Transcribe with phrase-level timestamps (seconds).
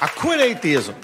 [0.00, 0.94] I quit atheism.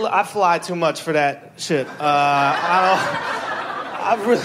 [0.00, 1.86] I fly too much for that shit.
[1.88, 4.22] Uh, I don't.
[4.22, 4.44] I really.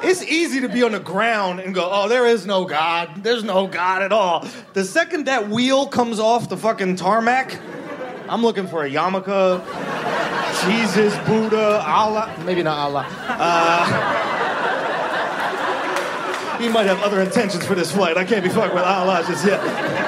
[0.00, 3.24] It's easy to be on the ground and go, oh, there is no God.
[3.24, 4.46] There's no God at all.
[4.72, 7.58] The second that wheel comes off the fucking tarmac,
[8.28, 9.64] I'm looking for a yarmulke,
[10.64, 12.32] Jesus, Buddha, Allah.
[12.44, 13.06] Maybe not Allah.
[13.28, 13.84] Uh,
[16.60, 18.16] he might have other intentions for this flight.
[18.16, 20.07] I can't be fucked with Allah just yet.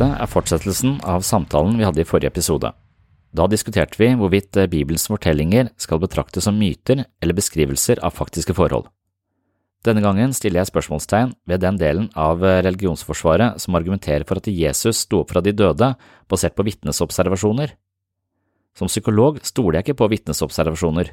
[0.00, 2.70] Dette er fortsettelsen av samtalen vi hadde i forrige episode.
[3.36, 8.54] Da diskuterte vi hvorvidt eh, Bibelens fortellinger skal betraktes som myter eller beskrivelser av faktiske
[8.56, 8.86] forhold.
[9.84, 14.48] Denne gangen stiller jeg spørsmålstegn ved den delen av eh, religionsforsvaret som argumenterer for at
[14.48, 15.90] Jesus sto opp fra de døde
[16.32, 17.74] basert på vitnesobservasjoner.
[18.72, 21.10] Som psykolog stoler jeg ikke på vitnesobservasjoner.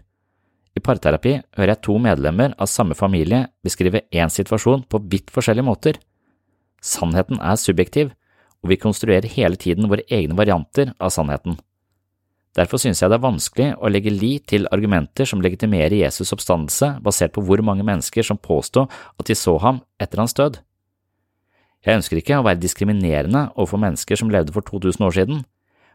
[0.79, 5.67] I parterapi hører jeg to medlemmer av samme familie beskrive én situasjon på vidt forskjellige
[5.67, 5.99] måter.
[6.79, 8.15] Sannheten er subjektiv,
[8.63, 11.57] og vi konstruerer hele tiden våre egne varianter av sannheten.
[12.57, 16.95] Derfor synes jeg det er vanskelig å legge lit til argumenter som legitimerer Jesus' oppstandelse
[17.05, 20.57] basert på hvor mange mennesker som påstod at de så ham etter hans død.
[21.85, 25.43] Jeg ønsker ikke å være diskriminerende overfor mennesker som levde for 2000 år siden,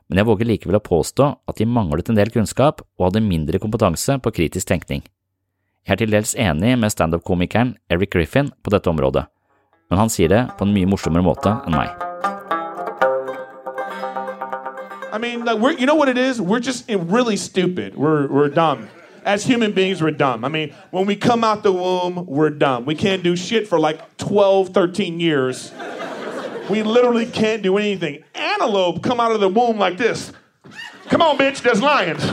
[0.08, 3.58] men jeg våger likevel å påstå at de manglet en del kunnskap og hadde mindre
[3.62, 5.02] kompetanse på kritisk tenkning.
[5.82, 9.26] Jeg er til dels enig med standup-komikeren Eric Griffin på dette området,
[9.90, 12.31] men han sier det på en mye morsommere måte enn meg.
[15.12, 16.40] I mean, like we're, you know what it is?
[16.40, 17.94] We're just really stupid.
[17.94, 18.88] We're, we're dumb.
[19.26, 20.42] As human beings, we're dumb.
[20.42, 22.86] I mean, when we come out the womb, we're dumb.
[22.86, 25.70] We can't do shit for like 12, 13 years.
[26.70, 28.24] We literally can't do anything.
[28.34, 30.32] Antelope come out of the womb like this.
[31.10, 32.24] Come on, bitch, there's lions.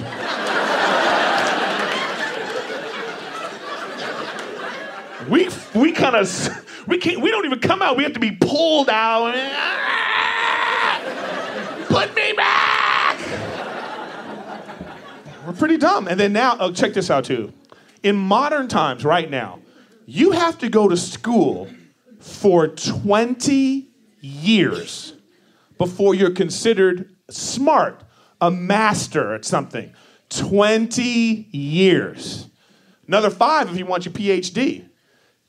[5.30, 7.98] we we kind of we can't we don't even come out.
[7.98, 9.34] We have to be pulled out.
[11.90, 12.69] Put me back!
[15.50, 16.08] We're pretty dumb.
[16.08, 17.52] And then now, oh, check this out too.
[18.04, 19.62] In modern times, right now,
[20.06, 21.68] you have to go to school
[22.20, 23.88] for 20
[24.22, 25.14] years
[25.80, 28.04] before you're considered smart,
[28.40, 29.92] a master at something.
[30.30, 32.48] 20 years.
[33.08, 34.88] Another five if you want your PhD.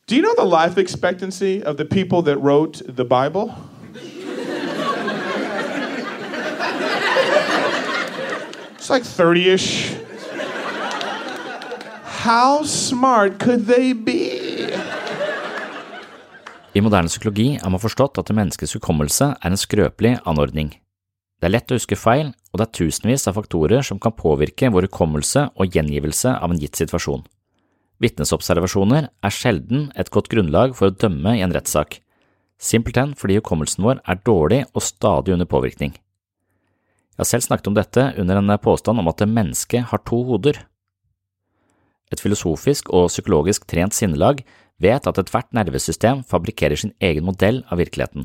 [0.06, 3.54] Do you know the life expectancy of the people that wrote the Bible?
[8.90, 9.94] Like 30 ish.
[12.26, 14.66] How smart could they be?
[16.74, 20.72] I moderne psykologi har man forstått at menneskets hukommelse er en skrøpelig anordning.
[21.38, 24.72] Det er lett å huske feil, og det er tusenvis av faktorer som kan påvirke
[24.74, 27.22] vår hukommelse og gjengivelse av en gitt situasjon.
[28.02, 32.00] Vitnesobservasjoner er sjelden et godt grunnlag for å dømme i en rettssak,
[32.58, 35.94] simpelthen fordi hukommelsen vår er dårlig og stadig under påvirkning.
[37.20, 40.56] Jeg har selv snakket om dette under en påstand om at mennesket har to hoder.
[42.08, 44.40] Et filosofisk og psykologisk trent sinnelag
[44.80, 48.24] vet at ethvert nervesystem fabrikkerer sin egen modell av virkeligheten.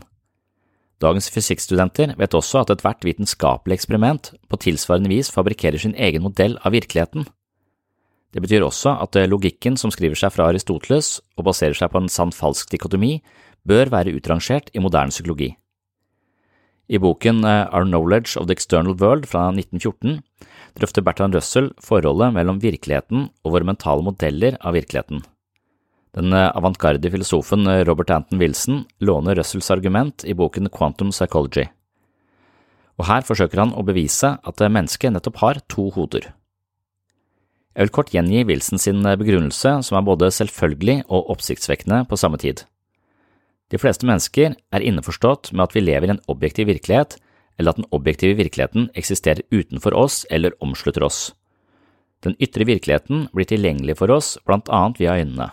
[1.04, 6.56] Dagens fysikkstudenter vet også at ethvert vitenskapelig eksperiment på tilsvarende vis fabrikkerer sin egen modell
[6.64, 7.28] av virkeligheten.
[8.32, 12.08] Det betyr også at logikken som skriver seg fra Aristoteles og baserer seg på en
[12.08, 13.18] sann-falsk dikotomi,
[13.68, 15.52] bør være utrangert i moderne psykologi.
[16.88, 20.20] I boken eh, Our Knowledge of the External World fra 1914
[20.78, 25.24] drøfter Bertrand Russell forholdet mellom virkeligheten og våre mentale modeller av virkeligheten.
[26.16, 31.66] Den eh, avantgarde filosofen eh, Robert Anton Wilson låner Russells argument i boken Quantum Psychology.
[33.02, 36.30] Og her forsøker han å bevise at mennesket nettopp har to hoder.
[37.76, 42.40] Jeg vil kort gjengi Wilson sin begrunnelse, som er både selvfølgelig og oppsiktsvekkende på samme
[42.40, 42.64] tid.
[43.76, 47.18] De fleste mennesker er innforstått med at vi lever i en objektiv virkelighet,
[47.60, 51.34] eller at den objektive virkeligheten eksisterer utenfor oss eller omslutter oss.
[52.24, 55.50] Den ytre virkeligheten blir tilgjengelig for oss blant annet via øynene.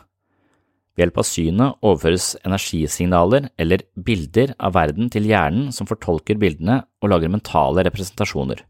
[0.95, 6.83] Ved hjelp av synet overføres energisignaler eller bilder av verden til hjernen som fortolker bildene
[7.03, 8.63] og lager mentale representasjoner.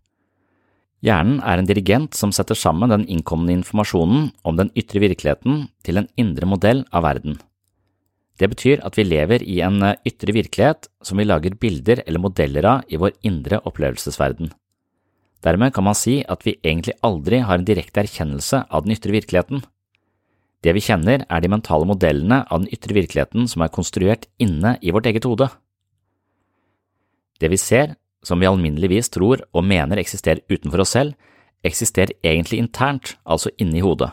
[1.04, 5.98] Hjernen er en dirigent som setter sammen den innkomne informasjonen om den ytre virkeligheten til
[5.98, 7.42] en indre modell av verden.
[8.42, 12.66] Det betyr at vi lever i en ytre virkelighet som vi lager bilder eller modeller
[12.66, 14.50] av i vår indre opplevelsesverden.
[15.46, 19.14] Dermed kan man si at vi egentlig aldri har en direkte erkjennelse av den ytre
[19.14, 19.62] virkeligheten.
[20.62, 24.76] Det vi kjenner, er de mentale modellene av den ytre virkeligheten som er konstruert inne
[24.82, 25.48] i vårt eget hode.
[27.42, 31.14] Det vi ser, som vi alminneligvis tror og mener eksisterer utenfor oss selv,
[31.66, 34.12] eksisterer egentlig internt, altså inni hodet.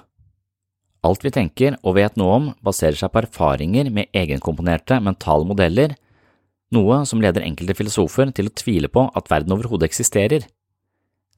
[1.06, 5.96] Alt vi tenker og vet noe om, baserer seg på erfaringer med egenkomponerte mentale modeller,
[6.76, 10.44] noe som leder enkelte filosofer til å tvile på at verden overhodet eksisterer.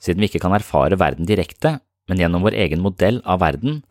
[0.02, 1.78] Siden vi ikke kan erfare verden direkte,
[2.10, 3.84] men gjennom vår egen modell av verden,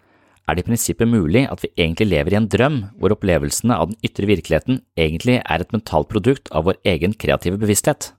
[0.50, 3.92] er det i prinsippet mulig at vi egentlig lever i en drøm hvor opplevelsene av
[3.92, 8.10] den ytre virkeligheten egentlig er et mentalt produkt av vår egen kreative bevissthet.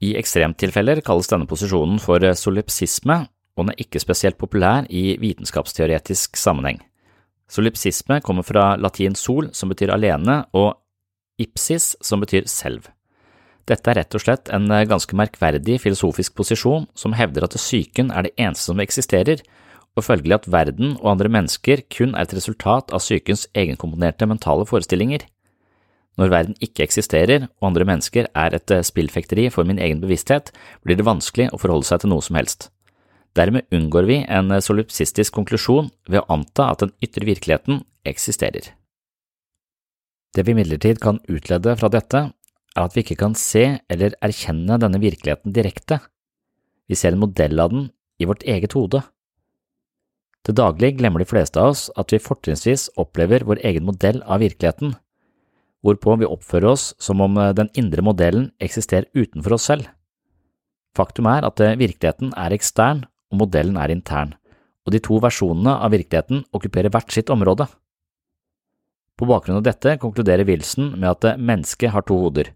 [0.00, 6.38] I ekstremtilfeller kalles denne posisjonen for solipsisme, og den er ikke spesielt populær i vitenskapsteoretisk
[6.38, 6.80] sammenheng.
[7.50, 10.78] Solipsisme kommer fra latin sol, som betyr alene, og
[11.42, 12.86] ipsis, som betyr selv.
[13.68, 18.26] Dette er rett og slett en ganske merkverdig filosofisk posisjon som hevder at psyken er
[18.26, 19.42] det eneste som eksisterer,
[19.98, 24.66] og følgelig at verden og andre mennesker kun er et resultat av psykens egenkomponerte mentale
[24.66, 25.26] forestillinger.
[26.18, 30.50] Når verden ikke eksisterer og andre mennesker er et eh, spillfekteri for min egen bevissthet,
[30.84, 32.68] blir det vanskelig å forholde seg til noe som helst.
[33.38, 38.72] Dermed unngår vi en eh, solipsistisk konklusjon ved å anta at den ytre virkeligheten eksisterer.
[40.34, 42.28] Det vi imidlertid kan utlede fra dette,
[42.76, 45.98] er at vi ikke kan se eller erkjenne denne virkeligheten direkte.
[46.90, 47.88] Vi ser en modell av den
[48.22, 49.02] i vårt eget hode.
[50.46, 54.40] Til daglig glemmer de fleste av oss at vi fortrinnsvis opplever vår egen modell av
[54.42, 54.94] virkeligheten,
[55.84, 59.88] hvorpå vi oppfører oss som om eh, den indre modellen eksisterer utenfor oss selv.
[60.96, 64.34] Faktum er at eh, virkeligheten er ekstern og modellen er intern,
[64.86, 67.66] og de to versjonene av virkeligheten okkuperer hvert sitt område.
[69.20, 72.54] På bakgrunn av dette konkluderer Wilson med at mennesket har to hoder.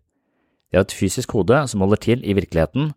[0.72, 2.94] Det er et fysisk hode som holder til i virkeligheten,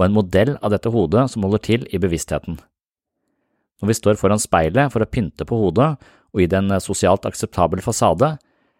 [0.00, 2.56] og en modell av dette hodet som holder til i bevisstheten.
[3.80, 5.92] Når vi står foran speilet for å pynte på hodet
[6.32, 8.34] og gi det en sosialt akseptabel fasade,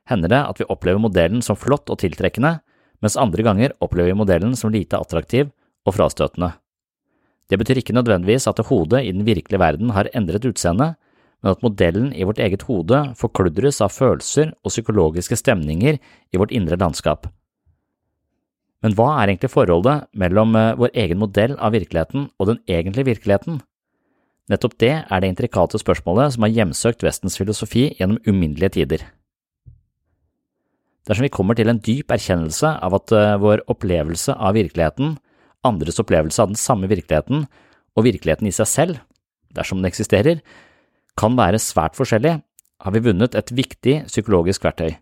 [0.08, 2.58] hender det at vi opplever modellen som flott og tiltrekkende,
[3.00, 5.52] mens andre ganger opplever vi modellen som lite attraktiv
[5.87, 6.55] og frastøtende.
[7.50, 10.94] Det betyr ikke nødvendigvis at hodet i den virkelige verden har endret utseende,
[11.43, 16.55] men at modellen i vårt eget hode forkludres av følelser og psykologiske stemninger i vårt
[16.55, 17.26] indre landskap.
[18.81, 23.11] Men hva er egentlig forholdet mellom eh, vår egen modell av virkeligheten og den egentlige
[23.11, 23.61] virkeligheten?
[24.50, 29.05] Nettopp det er det intrikate spørsmålet som har hjemsøkt Vestens filosofi gjennom uminnelige tider.
[31.08, 35.19] Dersom vi kommer til en dyp erkjennelse av at eh, vår opplevelse av virkeligheten,
[35.67, 37.45] andres opplevelse av den samme virkeligheten
[37.97, 39.01] og virkeligheten i seg selv,
[39.55, 40.41] dersom den eksisterer,
[41.19, 42.39] kan være svært forskjellig,
[42.81, 44.95] har vi vunnet et viktig psykologisk verktøy.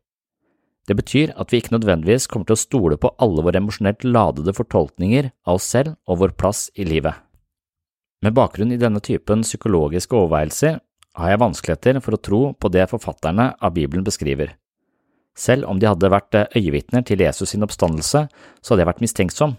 [0.89, 4.55] Det betyr at vi ikke nødvendigvis kommer til å stole på alle våre emosjonelt ladede
[4.57, 7.13] fortolkninger av oss selv og vår plass i livet.
[8.25, 10.81] Med bakgrunn i denne typen psykologiske overveielser
[11.19, 14.57] har jeg vanskeligheter for å tro på det forfatterne av Bibelen beskriver.
[15.39, 19.55] Selv om de hadde vært øyevitner til Jesus sin oppstandelse, så hadde jeg vært mistenksom.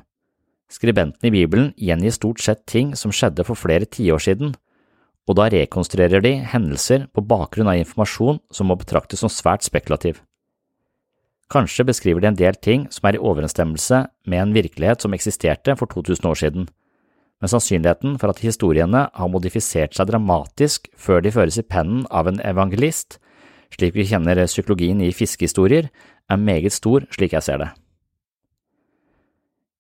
[0.70, 4.54] Skribentene i Bibelen gjengir stort sett ting som skjedde for flere tiår siden,
[5.30, 10.22] og da rekonstruerer de hendelser på bakgrunn av informasjon som må betraktes som svært spekulativ.
[11.50, 15.74] Kanskje beskriver de en del ting som er i overensstemmelse med en virkelighet som eksisterte
[15.78, 16.70] for 2000 år siden,
[17.40, 22.30] men sannsynligheten for at historiene har modifisert seg dramatisk før de føres i pennen av
[22.30, 23.18] en evangelist,
[23.74, 25.90] slik vi kjenner psykologien i fiskehistorier,
[26.30, 27.70] er meget stor slik jeg ser det.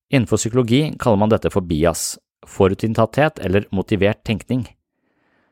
[0.09, 4.65] Innenfor psykologi kaller man dette for bias, forutinntatthet eller motivert tenkning.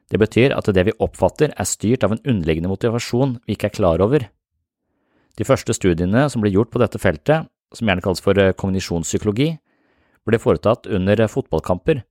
[0.09, 3.75] Det betyr at det vi oppfatter er styrt av en underliggende motivasjon vi ikke er
[3.75, 4.25] klar over.
[5.37, 7.45] De første studiene som ble gjort på dette feltet,
[7.75, 9.51] som gjerne kalles for kognisjonspsykologi,
[10.27, 12.01] ble foretatt under fotballkamper.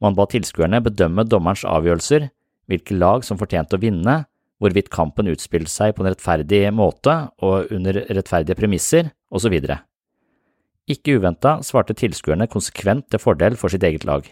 [0.00, 2.30] Man ba tilskuerne bedømme dommerens avgjørelser,
[2.66, 4.24] hvilke lag som fortjente å vinne,
[4.60, 9.54] hvorvidt kampen utspilte seg på en rettferdig måte og under rettferdige premisser, osv.
[10.90, 14.24] Ikke uventa svarte tilskuerne konsekvent til fordel for sitt eget lag.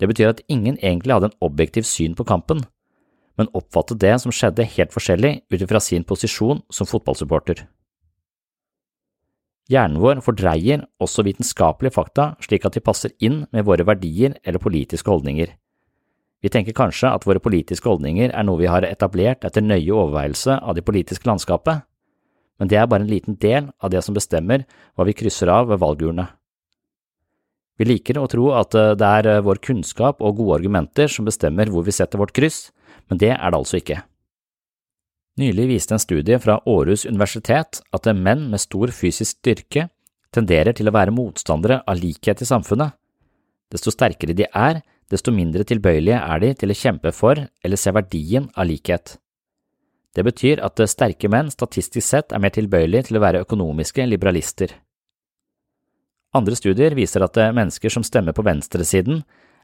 [0.00, 2.64] Det betyr at ingen egentlig hadde en objektiv syn på kampen,
[3.36, 7.66] men oppfattet det som skjedde helt forskjellig ut ifra sin posisjon som fotballsupporter.
[9.70, 14.60] Hjernen vår fordreier også vitenskapelige fakta slik at de passer inn med våre verdier eller
[14.60, 15.52] politiske holdninger.
[16.42, 20.58] Vi tenker kanskje at våre politiske holdninger er noe vi har etablert etter nøye overveielse
[20.58, 21.84] av det politiske landskapet,
[22.60, 25.70] men det er bare en liten del av det som bestemmer hva vi krysser av
[25.70, 26.28] ved valgurene.
[27.80, 31.26] Vi liker å tro at eh, det er eh, vår kunnskap og gode argumenter som
[31.26, 32.70] bestemmer hvor vi setter vårt kryss,
[33.10, 34.02] men det er det altså ikke.
[35.40, 39.88] Nylig viste en studie fra Aarhus universitet at menn med stor fysisk styrke
[40.32, 42.92] tenderer til å være motstandere av likhet i samfunnet.
[43.72, 47.92] Desto sterkere de er, desto mindre tilbøyelige er de til å kjempe for eller se
[47.96, 49.16] verdien av likhet.
[50.12, 54.74] Det betyr at sterke menn statistisk sett er mer tilbøyelige til å være økonomiske liberalister.
[56.36, 59.22] Andre studier viser at mennesker som stemmer på venstresiden,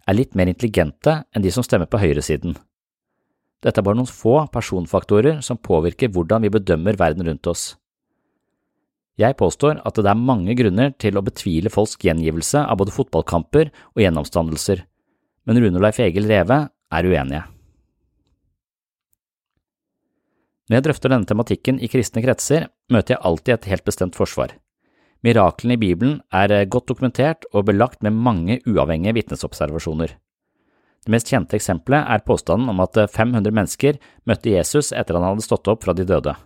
[0.08, 2.56] er litt mer intelligente enn de som stemmer på høyresiden.
[3.64, 7.74] Dette er bare noen få personfaktorer som påvirker hvordan vi bedømmer verden rundt oss.
[9.18, 13.72] Jeg påstår at det er mange grunner til å betvile folks gjengivelse av både fotballkamper
[13.96, 14.84] og gjennomstandelser,
[15.48, 17.57] men Rune Leif Egil Reve er uenige.
[20.68, 24.52] Når jeg drøfter denne tematikken i kristne kretser, møter jeg alltid et helt bestemt forsvar.
[25.25, 30.12] Miraklene i Bibelen er eh, godt dokumentert og belagt med mange uavhengige vitnesobservasjoner.
[31.04, 33.98] Det mest kjente eksempelet er påstanden om at 500 eh, mennesker
[34.28, 36.37] møtte Jesus etter han hadde stått opp fra de døde.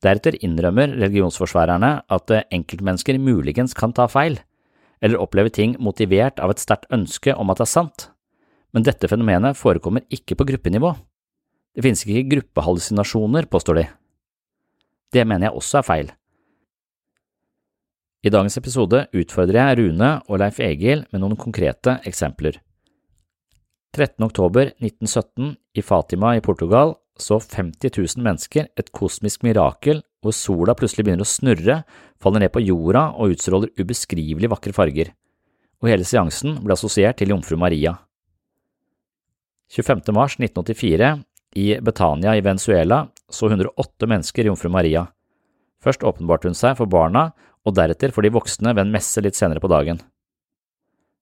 [0.00, 4.40] Deretter innrømmer religionsforsvarerne at eh, enkeltmennesker muligens kan ta feil,
[5.04, 8.08] eller oppleve ting motivert av et sterkt ønske om at det er sant,
[8.72, 10.96] men dette fenomenet forekommer ikke på gruppenivå.
[11.74, 13.84] Det finnes ikke gruppehallusinasjoner, påstår de.
[15.14, 16.10] Det mener jeg også er feil.
[18.20, 22.58] I dagens episode utfordrer jeg Rune og Leif Egil med noen konkrete eksempler.
[23.96, 24.22] 13.
[24.26, 30.76] oktober 1917 i Fatima i Portugal så 50 000 mennesker et kosmisk mirakel hvor sola
[30.76, 31.80] plutselig begynner å snurre,
[32.20, 35.14] faller ned på jorda og utstråler ubeskrivelig vakre farger,
[35.80, 37.96] og hele seansen ble assosiert til jomfru Maria.
[39.72, 40.12] 25.
[40.12, 41.14] mars 1984
[41.56, 45.06] i Betania i Venezuela så 108 mennesker jomfru Maria.
[45.82, 47.30] Først åpenbarte hun seg for barna,
[47.66, 50.00] og deretter for de voksne ved en messe litt senere på dagen.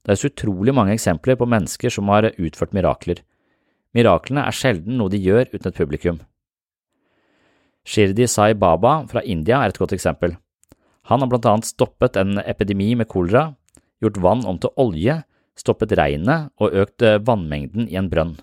[0.05, 3.23] Det er så utrolig mange eksempler på mennesker som har utført mirakler.
[3.97, 6.21] Miraklene er sjelden noe de gjør uten et publikum.
[7.89, 10.37] Shirdi Sai Baba fra India er et godt eksempel.
[11.09, 13.55] Han har blant annet stoppet en epidemi med kolera,
[14.01, 15.23] gjort vann om til olje,
[15.59, 18.37] stoppet regnet og økt vannmengden i en brønn.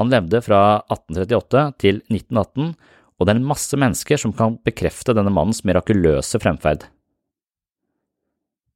[0.00, 2.72] Han levde fra 1838 til 1918,
[3.20, 6.88] og det er en masse mennesker som kan bekrefte denne mannens mirakuløse fremferd.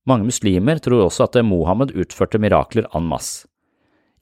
[0.06, 3.48] Mange muslimer tror også at Mohammed utførte mirakler en masse.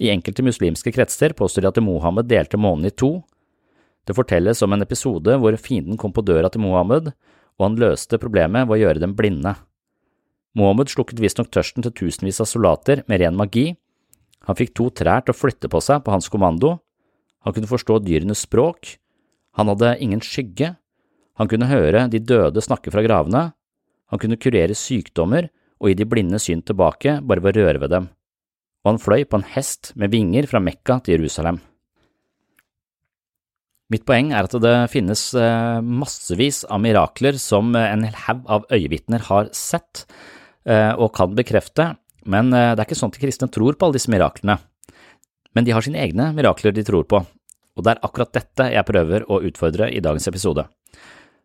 [0.00, 3.20] I enkelte muslimske kretser påstår de at Mohammed delte månen i to.
[4.04, 7.12] Det fortelles om en episode hvor fienden kom på døra til Mohammed,
[7.58, 9.54] og han løste problemet ved å gjøre dem blinde.
[10.58, 13.72] Mohammed slukket visstnok tørsten til tusenvis av soldater med ren magi.
[14.48, 16.76] Han fikk to trær til å flytte på seg på hans kommando,
[17.44, 18.96] han kunne forstå dyrenes språk,
[19.54, 20.74] han hadde ingen skygge,
[21.38, 23.50] han kunne høre de døde snakke fra gravene,
[24.10, 25.50] han kunne kurere sykdommer
[25.82, 28.08] og gi de blinde syn tilbake bare ved å røre ved dem,
[28.84, 31.60] og han fløy på en hest med vinger fra Mekka til Jerusalem.
[33.92, 38.64] Mitt poeng er at det finnes eh, massevis av mirakler som en hel haug av
[38.72, 40.06] øyevitner har sett
[40.64, 41.92] eh, og kan bekrefte,
[42.24, 44.56] men eh, det er ikke sånn at kristne tror på alle disse miraklene
[45.54, 47.20] men de har sine egne mirakler de tror på,
[47.74, 50.66] og det er akkurat dette jeg prøver å utfordre i dagens episode.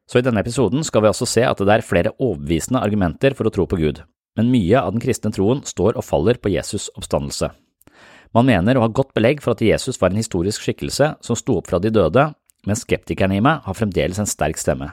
[0.09, 3.49] Så i denne episoden skal vi også se at det er flere overbevisende argumenter for
[3.49, 4.01] å tro på Gud,
[4.37, 7.51] men mye av den kristne troen står og faller på Jesus' oppstandelse.
[8.33, 11.57] Man mener å ha godt belegg for at Jesus var en historisk skikkelse som sto
[11.61, 12.27] opp fra de døde,
[12.67, 14.91] men skeptikerne i meg har fremdeles en sterk stemme.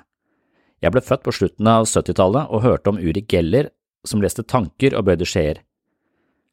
[0.85, 3.71] Jeg ble født på slutten av 70-tallet og hørte om Uri Geller
[4.07, 5.63] som leste tanker og bøyde skjeer.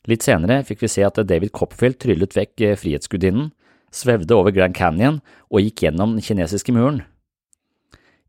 [0.10, 3.52] Litt senere fikk vi se at David Copperfield tryllet vekk eh, Frihetsgudinnen,
[3.94, 5.22] svevde over Grand Canyon
[5.54, 7.04] og gikk gjennom den kinesiske muren.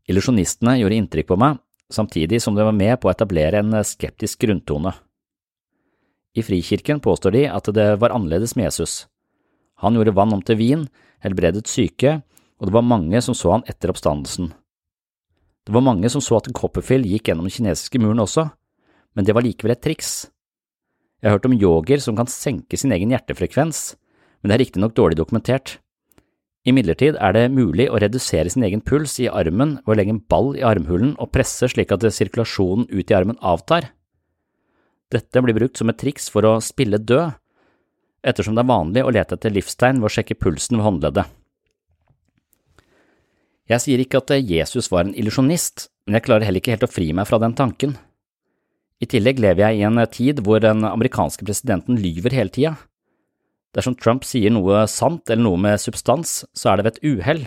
[0.07, 1.57] Illusjonistene gjorde inntrykk på meg,
[1.91, 4.93] samtidig som de var med på å etablere en eh, skeptisk grunntone.
[6.35, 9.05] I Frikirken påstår de at det var annerledes med Jesus.
[9.83, 10.85] Han gjorde vann om til vin,
[11.23, 12.21] helbredet syke,
[12.59, 14.53] og det var mange som så han etter oppstandelsen.
[15.65, 18.47] Det var mange som så at Copperfield gikk gjennom den kinesiske muren også,
[19.15, 20.27] men det var likevel et triks.
[21.25, 23.95] Jeg har hørt om yoger som kan senke sin egen hjertefrekvens,
[24.43, 25.79] men det er riktignok dårlig dokumentert.
[26.69, 30.21] Imidlertid er det mulig å redusere sin egen puls i armen ved å legge en
[30.21, 33.89] ball i armhulen og presse slik at sirkulasjonen ut i armen avtar.
[35.09, 37.33] Dette blir brukt som et triks for å spille død,
[38.21, 41.35] ettersom det er vanlig å lete etter livstegn ved å sjekke pulsen ved håndleddet.
[43.65, 46.95] Jeg sier ikke at Jesus var en illusjonist, men jeg klarer heller ikke helt å
[47.01, 47.97] fri meg fra den tanken.
[49.03, 52.75] I tillegg lever jeg i en tid hvor den amerikanske presidenten lyver hele tida.
[53.75, 57.41] Dersom Trump sier noe sant eller noe med substans, så er det ved et uhell.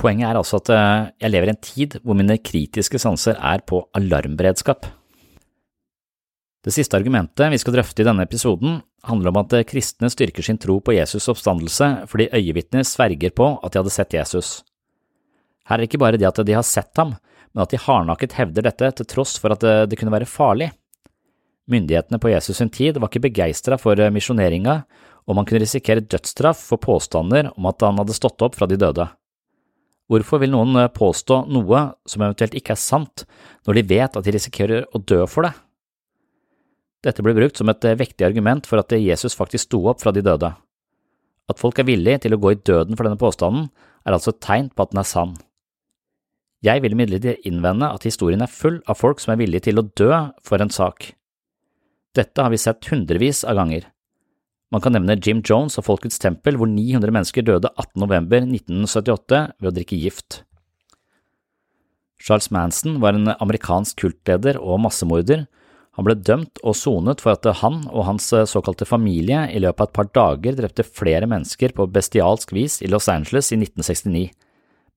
[0.00, 3.62] Poenget er altså at eh, jeg lever i en tid hvor mine kritiske sanser er
[3.68, 4.88] på alarmberedskap.
[6.60, 10.58] Det siste argumentet vi skal drøfte i denne episoden, handler om at kristne styrker sin
[10.60, 14.50] tro på Jesus' oppstandelse fordi øyevitner sverger på at de hadde sett Jesus.
[15.68, 17.14] Her er det ikke bare det at de har sett ham,
[17.54, 20.70] men at de hardnakket hevder dette til tross for at det kunne være farlig.
[21.70, 24.80] Myndighetene på Jesus sin tid var ikke begeistra for misjoneringa,
[25.28, 28.78] og man kunne risikere dødsstraff for påstander om at han hadde stått opp fra de
[28.80, 29.06] døde.
[30.10, 33.22] Hvorfor vil noen påstå noe som eventuelt ikke er sant,
[33.66, 35.52] når de vet at de risikerer å dø for det?
[37.06, 40.24] Dette blir brukt som et vektig argument for at Jesus faktisk sto opp fra de
[40.26, 40.50] døde.
[41.48, 43.70] At folk er villige til å gå i døden for denne påstanden,
[44.04, 45.38] er altså et tegn på at den er sann.
[46.60, 49.86] Jeg vil imidlertid innvende at historien er full av folk som er villige til å
[49.96, 50.10] dø
[50.44, 51.14] for en sak.
[52.16, 53.86] Dette har vi sett hundrevis av ganger.
[54.70, 57.96] Man kan nevne Jim Jones og Folkets tempel, hvor 900 mennesker døde 18.
[58.02, 60.42] november 1978 ved å drikke gift.
[62.20, 65.46] Charles Manson var en amerikansk kultleder og massemorder.
[65.96, 69.88] Han ble dømt og sonet for at han og hans såkalte familie i løpet av
[69.88, 74.28] et par dager drepte flere mennesker på bestialsk vis i Los Angeles i 1969.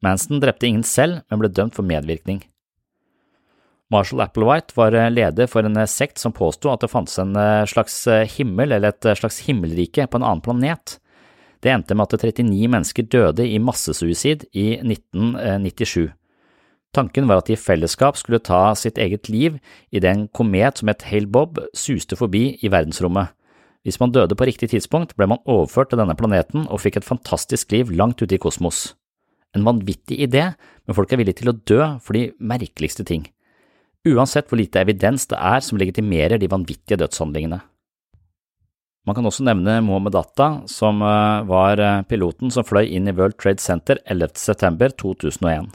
[0.03, 2.41] Manson drepte ingen selv, men ble dømt for medvirkning.
[3.93, 7.35] Marshall Applewhite var leder for en sekt som påsto at det fantes en
[7.69, 7.99] slags
[8.35, 10.97] himmel eller et slags himmelrike på en annen planet.
[11.63, 16.09] Det endte med at 39 mennesker døde i massesuicid i 1997.
[16.93, 19.55] Tanken var at de i fellesskap skulle ta sitt eget liv
[19.89, 23.31] idet en komet som het Hale Bob suste forbi i verdensrommet.
[23.83, 27.07] Hvis man døde på riktig tidspunkt, ble man overført til denne planeten og fikk et
[27.07, 28.91] fantastisk liv langt ute i kosmos.
[29.53, 30.47] En vanvittig idé,
[30.85, 33.27] men folk er villige til å dø for de merkeligste ting.
[34.03, 37.61] Uansett hvor lite evidens det er som legitimerer de vanvittige dødshandlingene.
[39.03, 43.59] Man kan også nevne Mohammed Atta, som var piloten som fløy inn i World Trade
[43.59, 44.39] Center 11.
[44.39, 45.73] september 2001.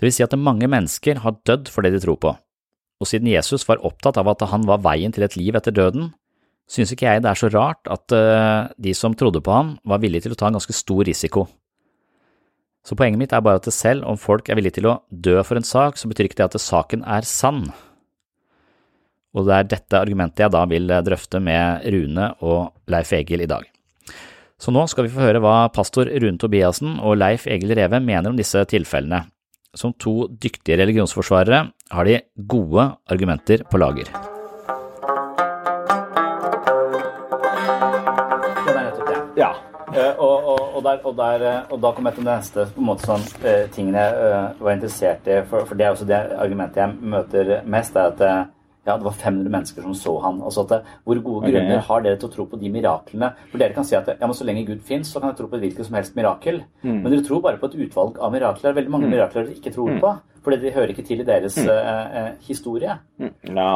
[0.00, 3.28] Det vil si at mange mennesker har dødd for det de tror på, og siden
[3.28, 6.14] Jesus var opptatt av at han var veien til et liv etter døden,
[6.70, 8.08] synes ikke jeg det er så rart at
[8.80, 11.44] de som trodde på ham, var villige til å ta en ganske stor risiko.
[12.86, 15.60] Så poenget mitt er bare at selv om folk er villige til å dø for
[15.60, 17.66] en sak, så betyr ikke det at saken er sann.
[19.36, 23.50] Og det er dette argumentet jeg da vil drøfte med Rune og Leif Egil i
[23.50, 23.68] dag.
[24.60, 28.32] Så nå skal vi få høre hva pastor Rune Tobiassen og Leif Egil Reve mener
[28.32, 29.22] om disse tilfellene.
[29.76, 31.62] Som to dyktige religionsforsvarere
[31.94, 32.18] har de
[32.50, 34.10] gode argumenter på lager.
[39.38, 39.54] Ja,
[39.96, 42.88] og, og, og, der, og, der, og da kom jeg til det neste på en
[42.92, 45.42] måte sånn, uh, tingen jeg var interessert i.
[45.50, 48.50] For, for, det er også det argumentet jeg møter mest, er at
[48.86, 50.40] ja, det var 500 mennesker som så han.
[50.42, 53.32] Altså at, hvor gode okay, grunner har dere til å tro på de miraklene?
[53.52, 55.50] For dere kan si at ja, men så lenge Gud fins, så kan jeg tro
[55.50, 56.62] på et hvilket som helst mirakel.
[56.82, 57.02] Mm.
[57.02, 58.70] Men dere tror bare på et utvalg av mirakler.
[58.70, 59.14] Er veldig mange mm.
[59.14, 60.02] mirakler dere ikke tror mm.
[60.04, 60.14] på.
[60.46, 62.96] Fordi de hører ikke til i deres uh, historie.
[63.20, 63.70] Ja.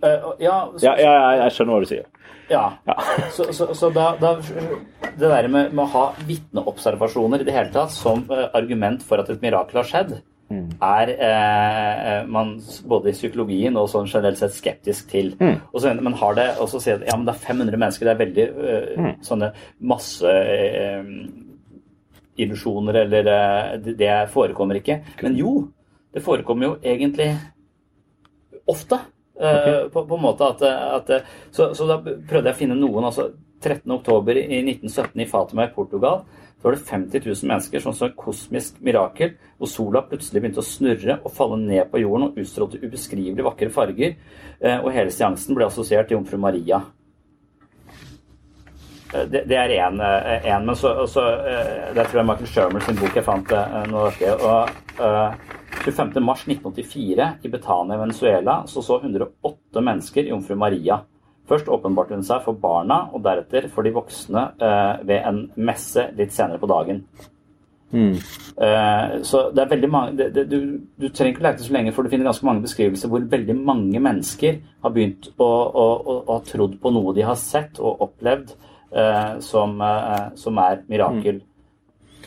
[0.00, 1.12] Uh, ja, så, ja, ja,
[1.44, 2.08] jeg skjønner hva du sier.
[2.50, 2.64] Ja.
[2.88, 2.96] ja.
[3.36, 7.72] så, så, så da, da, Det der med, med å ha vitneobservasjoner i det hele
[7.74, 10.14] tatt som uh, argument for at et mirakel har skjedd,
[10.48, 10.64] mm.
[10.82, 12.56] er uh, man
[12.88, 15.34] både i psykologien og sånn generelt sett skeptisk til.
[15.36, 15.60] Mm.
[15.68, 18.24] Og så, men har det også sier ja, men det er 500 mennesker, det er
[18.24, 18.48] veldig
[19.04, 19.14] mm.
[19.28, 19.52] sånne
[19.92, 20.34] masse
[22.40, 23.24] illusjoner eller
[23.84, 25.02] det, det forekommer ikke.
[25.20, 25.54] Men jo,
[26.14, 27.34] det forekommer jo egentlig
[28.70, 29.04] ofte.
[29.40, 29.88] Okay.
[29.88, 31.12] På, på, en måte at, at
[31.48, 33.06] så, så, da prøvde jeg å finne noen.
[33.08, 34.36] altså 13.10.
[34.36, 36.22] i 1917 i Fatima i Portugal
[36.60, 40.60] så var det 50 000 mennesker som så et kosmisk mirakel, hvor sola plutselig begynte
[40.60, 44.18] å snurre og falle ned på jorden og utstrålte ubeskrivelig vakre farger.
[44.60, 46.82] Eh, og hele seansen ble assosiert til jomfru Maria.
[49.14, 49.96] Eh, det, det er én,
[50.66, 51.24] men så, så
[51.96, 53.56] Det tror jeg Michael Shermer sin bok jeg fant
[53.88, 61.00] noe og, 25.3.1984 i Betania Venezuela så så 108 mennesker jomfru Maria.
[61.48, 66.10] Først åpenbarte hun seg for barna, og deretter for de voksne eh, ved en messe
[66.18, 67.02] litt senere på dagen.
[67.90, 68.12] Mm.
[68.62, 71.94] Eh, så det er veldig mange det, det, du, du, trenger ikke lete så lenge,
[71.96, 76.14] for du finner ganske mange beskrivelser hvor veldig mange mennesker har begynt å, å, å,
[76.20, 80.84] å ha trodd på noe de har sett og opplevd eh, som, eh, som, er
[80.92, 81.42] mirakel,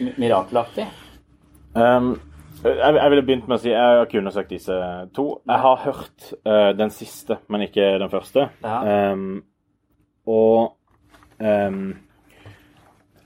[0.02, 0.14] mm.
[0.20, 0.90] mirakelaktig.
[1.80, 2.18] Um,
[2.64, 4.78] jeg, jeg, ville begynt med å si Jeg har ikke undersøkt disse
[5.16, 5.26] to.
[5.50, 8.48] Jeg har hørt uh, den siste, men ikke den første.
[8.64, 9.12] Ja.
[9.14, 9.44] Um,
[10.30, 10.78] og
[11.40, 11.80] um,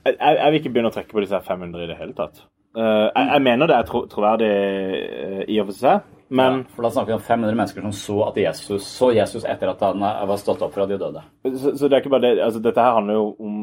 [0.04, 2.40] jeg, jeg, vil ikke begynne å trekke på disse 500 i det hele tatt.
[2.76, 6.72] Uh, jeg, jeg, mener det er tro, troverdig uh, i og for seg, men ja,
[6.74, 9.84] For da snakker vi om 500 mennesker som så at Jesus så Jesus etter at
[9.86, 11.22] han var stått opp fra de døde.
[11.46, 13.62] Så, så det er ikke bare det altså Dette her handler jo om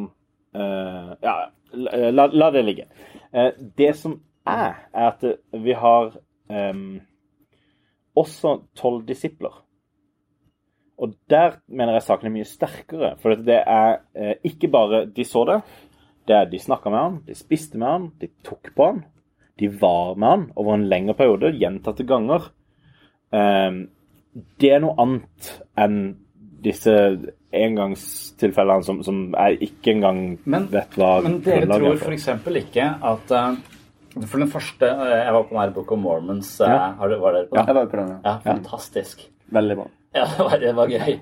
[0.55, 1.33] Ja,
[1.75, 2.85] la, la, det ligge.
[3.75, 5.23] det som er, er at
[5.63, 6.15] vi har
[6.49, 7.01] um,
[8.15, 9.61] også tolv disipler.
[10.97, 13.15] Og der mener jeg saken er mye sterkere.
[13.19, 15.59] For det er eh, ikke bare de så det.
[16.25, 19.03] Det er de snakka med han, de spiste med han, de tok på han.
[19.59, 22.47] De var med han over en lengre periode, gjentatte ganger.
[23.35, 23.81] Eh,
[24.61, 25.99] det er noe annet enn
[26.65, 26.93] disse
[27.55, 32.25] engangstilfellene som, som jeg ikke engang Men, vet hva men dere tror f.eks.
[32.63, 33.59] ikke at eh,
[34.23, 36.53] For den første eh, Jeg var på den her Book of Mormons.
[36.61, 36.93] eh, Ja.
[36.99, 37.65] har du, var dere på den?
[37.67, 38.17] Jeg var på den, ja.
[38.23, 39.27] Ja, fantastisk.
[39.51, 39.87] Veldig bra.
[40.15, 41.17] Ja, det var, det var gøy.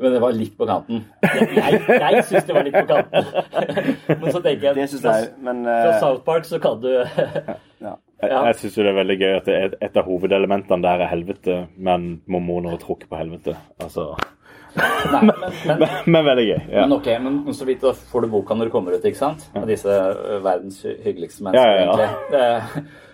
[0.00, 1.02] Men det var litt på kanten.
[1.20, 3.26] Jeg, jeg syns det var litt på kanten.
[4.22, 7.58] Men så tenker jeg Det jeg Men Fra eh, South Park så kan du ja.
[7.84, 7.92] Ja.
[8.22, 12.20] Jeg syns det er veldig gøy at er et av hovedelementene der er helvete, men
[12.30, 13.56] mormoner tråkker på helvete.
[13.82, 14.12] Altså
[14.72, 16.60] Nei, men, men, Men, men veldig gøy.
[16.72, 16.86] Ja.
[16.86, 19.42] men ok, men, så vidt da får du boka når du kommer ut, ikke sant?
[19.58, 22.38] Av disse ø, verdens hyggeligste mennesker, Ja, ja, egentlig.
[22.40, 23.10] Eh,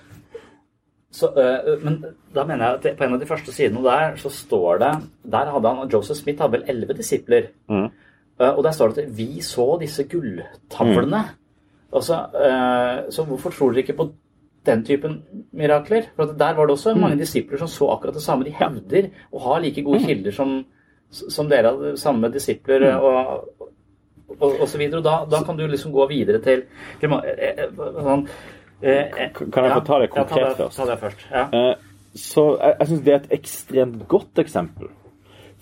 [1.19, 1.97] Så, ø, men
[2.37, 4.91] da mener jeg at på en av de første sidene der så står det
[5.33, 7.49] Der hadde han Joseph Smith hadde vel elleve disipler.
[7.73, 7.89] Mm.
[8.39, 11.25] Eh, Og der står det at vi så disse gulltavlene.
[11.25, 11.91] Mm.
[11.97, 14.11] Altså, eh, så hvorfor tror dere ikke på
[14.69, 15.19] den typen
[15.57, 16.07] mirakler?
[16.17, 17.23] For at der var det også mange Mm.
[17.25, 18.45] disipler som så akkurat det samme.
[18.47, 20.59] De hevder å ha like gode kilder som,
[21.11, 23.01] som dere hadde, samme disipler Mm.
[23.01, 23.71] og,
[24.39, 25.01] og, og så videre.
[25.01, 26.63] Og da, da kan du liksom gå videre til,
[27.01, 28.27] til ma- eh, eh, sånn,
[28.83, 30.77] eh, eh, Kan jeg få ta det ja, konkret ta det, først?
[30.77, 31.27] Ta det først.
[31.33, 31.49] Ja.
[31.53, 31.75] Eh,
[32.19, 34.89] Så jeg, jeg syns det er et ekstremt godt eksempel.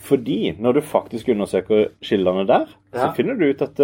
[0.07, 3.81] Fordi når du faktisk undersøker kildene der, så finner du ut at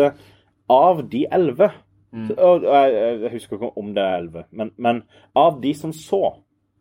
[0.70, 1.70] av de elleve
[2.12, 5.02] så- og jeg, jeg husker ikke om det er elleve, men, men
[5.34, 6.22] av de som så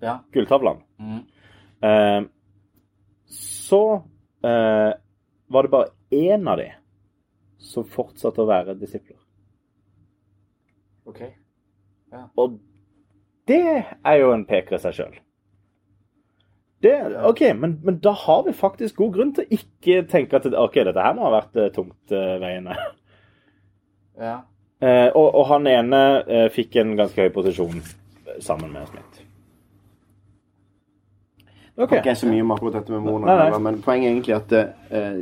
[0.04, 0.18] ja.
[0.34, 1.22] gulltavlene, Mm.
[1.88, 2.22] eh,
[3.32, 3.82] så
[4.44, 4.92] eh,
[5.52, 6.68] var det bare én av de
[7.62, 9.18] som fortsatte å være disipler.
[11.08, 11.22] Ok.
[12.38, 12.60] Og
[13.48, 13.62] det
[14.06, 15.20] er jo en peker i seg sjøl.
[17.30, 20.80] OK, men, men da har vi faktisk god grunn til å ikke tenke at ok,
[20.88, 22.76] dette her må ha vært eh, tungt uh, veiene.
[24.18, 24.40] Ja.
[24.82, 27.82] Eh, og, og han ene eh, fikk en ganske høy posisjon
[28.42, 29.20] sammen med Smith.
[31.76, 33.60] Det er Ikke så mye om akkurat dette med Mona, Nei, nei.
[33.64, 35.22] men poenget er egentlig at eh,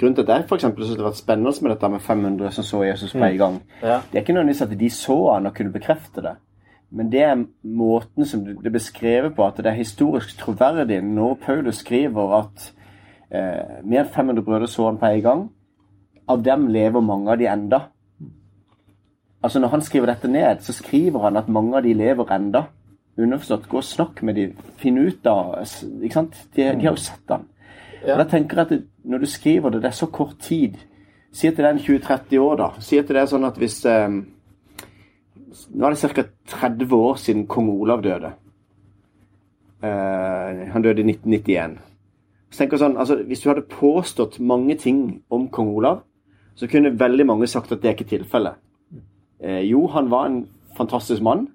[0.00, 2.52] grunnen til at jeg for eksempel synes det har vært spennende med dette med 500
[2.56, 3.98] som så Jesus på en gang, Ja.
[4.12, 6.36] det er ikke nødvendigvis at de så han og kunne bekrefte det.
[6.90, 11.34] Men det er måten som det er beskrevet på, at det er historisk troverdig når
[11.44, 12.72] Paulus skriver at
[13.30, 15.44] eh, mer enn 500 brødre så han på en gang.
[16.28, 17.80] Av dem lever mange av de enda.
[19.42, 22.66] Altså Når han skriver dette ned, så skriver han at mange av de lever enda.
[23.18, 24.50] Underforstått, gå og snakk med de,
[24.80, 25.56] finn ut av
[26.02, 26.36] ikke sant?
[26.56, 27.48] De, de har jo sett han.
[28.04, 28.14] Ja.
[28.14, 30.76] Og da tenker jeg at det, Når du skriver det, det er så kort tid
[31.32, 32.68] Si at det er en 20-30 år, da.
[32.82, 34.08] Si at det er sånn at hvis eh,
[35.70, 36.24] Nå er det ca.
[36.50, 38.32] 30 år siden kong Olav døde.
[39.82, 41.78] Eh, han døde i 1991.
[42.50, 46.02] Så tenker jeg sånn, altså Hvis du hadde påstått mange ting om kong Olav,
[46.58, 48.58] så kunne veldig mange sagt at det er ikke tilfellet.
[49.42, 50.42] Eh, jo, han var en
[50.76, 51.46] fantastisk mann,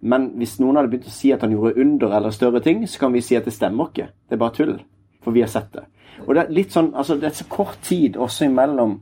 [0.00, 3.02] men hvis noen hadde begynt å si at han gjorde under eller større ting, så
[3.02, 4.08] kan vi si at det stemmer ikke.
[4.28, 4.76] Det er bare tull.
[5.24, 5.84] For vi har sett det.
[6.26, 8.98] Og det er litt sånn, altså det er så kort tid også imellom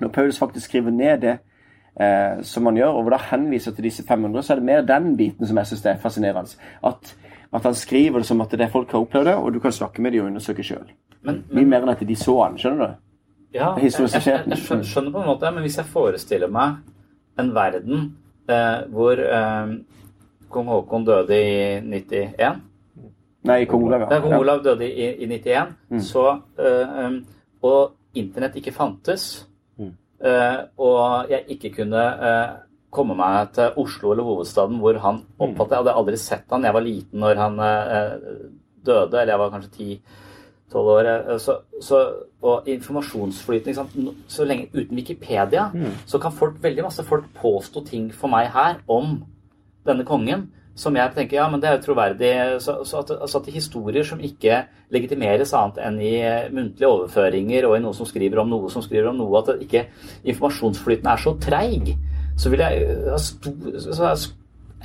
[0.00, 1.36] når Paulus faktisk skriver ned det
[2.00, 4.82] eh, som han gjør, og hvor da henviser til disse 500, så er det mer
[4.88, 6.58] den biten som jeg syns er fascinerende.
[6.84, 7.14] At,
[7.52, 9.72] at han skriver det som at det er folk har opplevd det, og du kan
[9.72, 10.90] snakke med dem og undersøke sjøl.
[11.26, 13.02] Mye mer enn at de så han, skjønner du?
[13.56, 16.82] Ja, jeg, jeg, jeg skjønner på en måte, men hvis jeg forestiller meg
[17.38, 18.06] en verden
[18.48, 19.74] eh, hvor eh,
[20.52, 22.62] kong Haakon døde i 91
[23.46, 24.10] Nei, kong Olav, ja.
[24.10, 26.00] Da kong Olav døde i, i 91, mm.
[26.02, 26.24] så,
[26.58, 27.20] eh,
[27.62, 29.46] og internett ikke fantes,
[29.78, 29.92] mm.
[30.26, 32.54] Eh, og jeg ikke kunne eh,
[32.90, 35.42] komme meg til Oslo eller hovedstaden hvor han mm.
[35.44, 38.14] oppfattet Jeg hadde aldri sett han, jeg var liten når han eh,
[38.86, 39.88] døde, eller jeg var kanskje ti
[40.72, 41.30] 12-året.
[41.30, 42.02] Eh, så, så,
[42.42, 43.74] og informasjonsflyten
[44.28, 46.04] Så lenge uten Wikipedia mm.
[46.06, 49.18] så kan folk, veldig masse folk påstå ting for meg her om
[49.86, 52.32] denne kongen som jeg tenker ja, men det er jo troverdig.
[52.60, 57.68] Så, så at, altså at historier som ikke legitimeres annet enn i eh, muntlige overføringer
[57.68, 59.86] og i noe som skriver om noe som skriver om noe, at ikke
[60.28, 61.94] informasjonsflyten er så treig,
[62.36, 64.36] så vil jeg eh, ha stor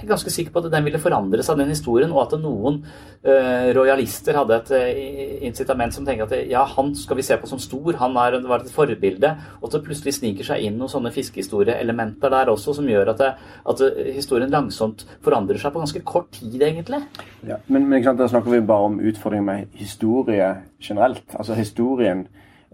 [0.01, 2.79] jeg er ganske sikker på at den ville forandre seg, den historien, og at noen
[2.81, 7.49] uh, rojalister hadde et uh, incitament som tenker at ja, han skal vi se på
[7.49, 10.91] som stor, han er, var et forbilde, og at det plutselig sniker seg inn noen
[10.91, 13.31] sånne fiskehistorieelementer der også, som gjør at, det,
[13.73, 13.85] at
[14.17, 17.03] historien langsomt forandrer seg på ganske kort tid, egentlig.
[17.47, 21.27] Ja, men, men da snakker vi bare om utfordringer med historie generelt.
[21.37, 22.25] Altså Historien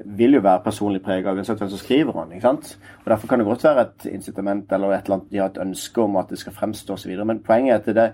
[0.05, 2.37] vil jo være personlig preget av uansett hvem som skriver den.
[2.37, 2.77] ikke sant?
[3.03, 5.61] Og Derfor kan det godt være et incitament eller et eller annet, de har et
[5.61, 7.13] ønske om at det skal fremstå osv.
[7.25, 8.11] Men poenget er at det,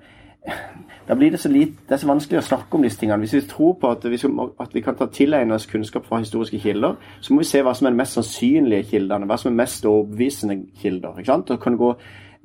[1.08, 3.19] da blir det så, lite, det er så vanskelig å snakke om disse tingene.
[3.19, 6.22] Hvis vi tror på at vi, skal, at vi kan ta tilegne oss kunnskap fra
[6.24, 9.52] historiske kilder, så må vi se hva som er de mest sannsynlige kildene, hva som
[9.52, 11.19] er mest overbevisende kilder.
[11.19, 11.52] ikke sant?
[11.52, 11.93] Og kan gå,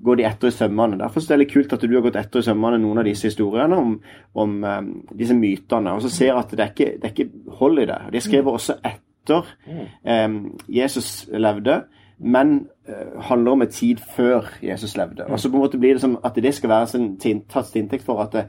[0.02, 0.98] gå de etter i sømmene.
[0.98, 3.30] Derfor er det litt kult at du har gått etter i sømmene noen av disse
[3.30, 3.98] historiene om,
[4.34, 7.86] om um, disse mytene, og så ser at det er ikke, det ikke hold i
[7.90, 8.00] det.
[8.14, 11.82] De skriver også etter um, Jesus levde
[12.18, 15.26] men uh, handler om en tid før Jesus levde.
[15.26, 16.86] Og så på en måte blir det som at det skal være
[17.48, 18.44] tatt til inntekt for at det,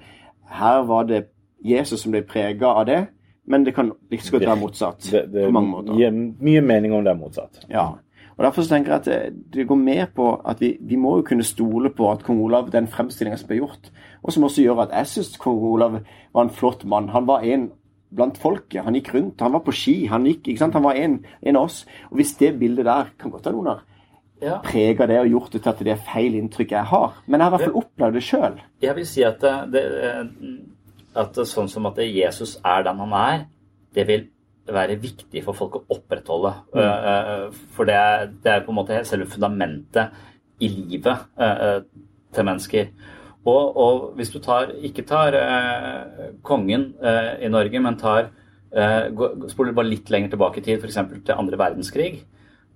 [0.49, 1.23] her var det
[1.65, 2.99] Jesus som ble prega av det,
[3.47, 5.09] men det kan like godt være motsatt.
[5.11, 5.97] Det, det på mange måter.
[5.97, 7.65] gir mye mening om det er motsatt.
[7.69, 7.87] Ja.
[8.37, 11.17] Og Derfor så tenker jeg at det, det går med på at vi, vi må
[11.17, 13.91] jo kunne stole på at kong Olav, den fremstillinga som ble gjort,
[14.23, 15.99] og som også gjør at jeg syns kong Olav
[16.33, 17.09] var en flott mann.
[17.09, 17.69] Han var en
[18.15, 18.83] blant folket.
[18.85, 19.95] Han gikk rundt, han var på ski.
[20.09, 20.73] Han gikk, ikke sant?
[20.77, 21.83] Han var en, en av oss.
[22.09, 23.85] Og hvis det bildet der kan godt ha noen har
[24.41, 24.57] Ja.
[24.63, 27.13] preger det og gjort det til at det er feil inntrykk jeg har.
[27.27, 28.59] Men jeg har i hvert fall opplevd det sjøl.
[28.81, 29.83] Jeg vil si at, det, det,
[31.15, 33.45] at det, sånn som at Jesus er den han er,
[33.93, 34.27] det vil
[34.69, 36.53] være viktig for folk å opprettholde.
[36.77, 37.45] Eh, eh,
[37.75, 40.15] For det er, det er på en måte selve fundamentet
[40.63, 41.81] i livet eh,
[42.33, 42.91] til mennesker.
[43.47, 48.31] Og, og hvis du tar, ikke tar eh, kongen eh, i Norge, men tar
[48.75, 49.07] eh,
[49.51, 50.99] spoler bare litt lenger tilbake i tid, f.eks.
[51.23, 52.11] til andre verdenskrig,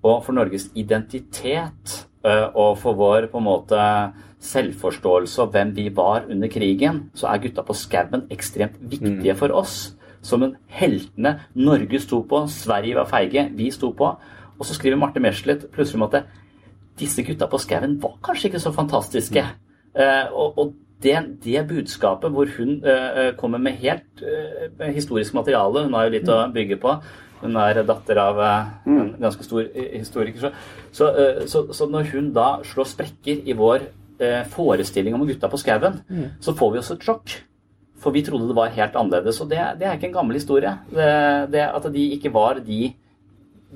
[0.04, 3.82] og for Norges identitet eh, og for vår på en måte
[4.44, 9.56] selvforståelse og hvem vi var under krigen, så er gutta på skauen ekstremt viktige for
[9.56, 9.94] oss.
[10.24, 14.14] Som en heltene Norge sto på, Sverige var feige, vi sto på.
[14.56, 16.24] Og så skriver Marte Mesleth plutselig om at
[17.00, 19.44] disse gutta på skauen var kanskje ikke så fantastiske.
[19.44, 25.86] Eh, og og det, det budskapet hvor hun eh, kommer med helt eh, historisk materiale
[25.86, 26.96] Hun har jo litt å bygge på.
[27.44, 30.40] Hun er datter av eh, en ganske stor eh, historiker.
[30.40, 30.54] Så,
[30.96, 33.88] så, eh, så, når hun da slår sprekker i vår
[34.24, 36.00] eh, forestilling om gutta på skauen,
[36.44, 37.36] så får vi også et sjokk.
[38.04, 39.40] For vi trodde det var helt annerledes.
[39.44, 40.72] Og det, det er ikke en gammel historie.
[40.92, 41.12] Det,
[41.52, 42.94] det At de ikke var de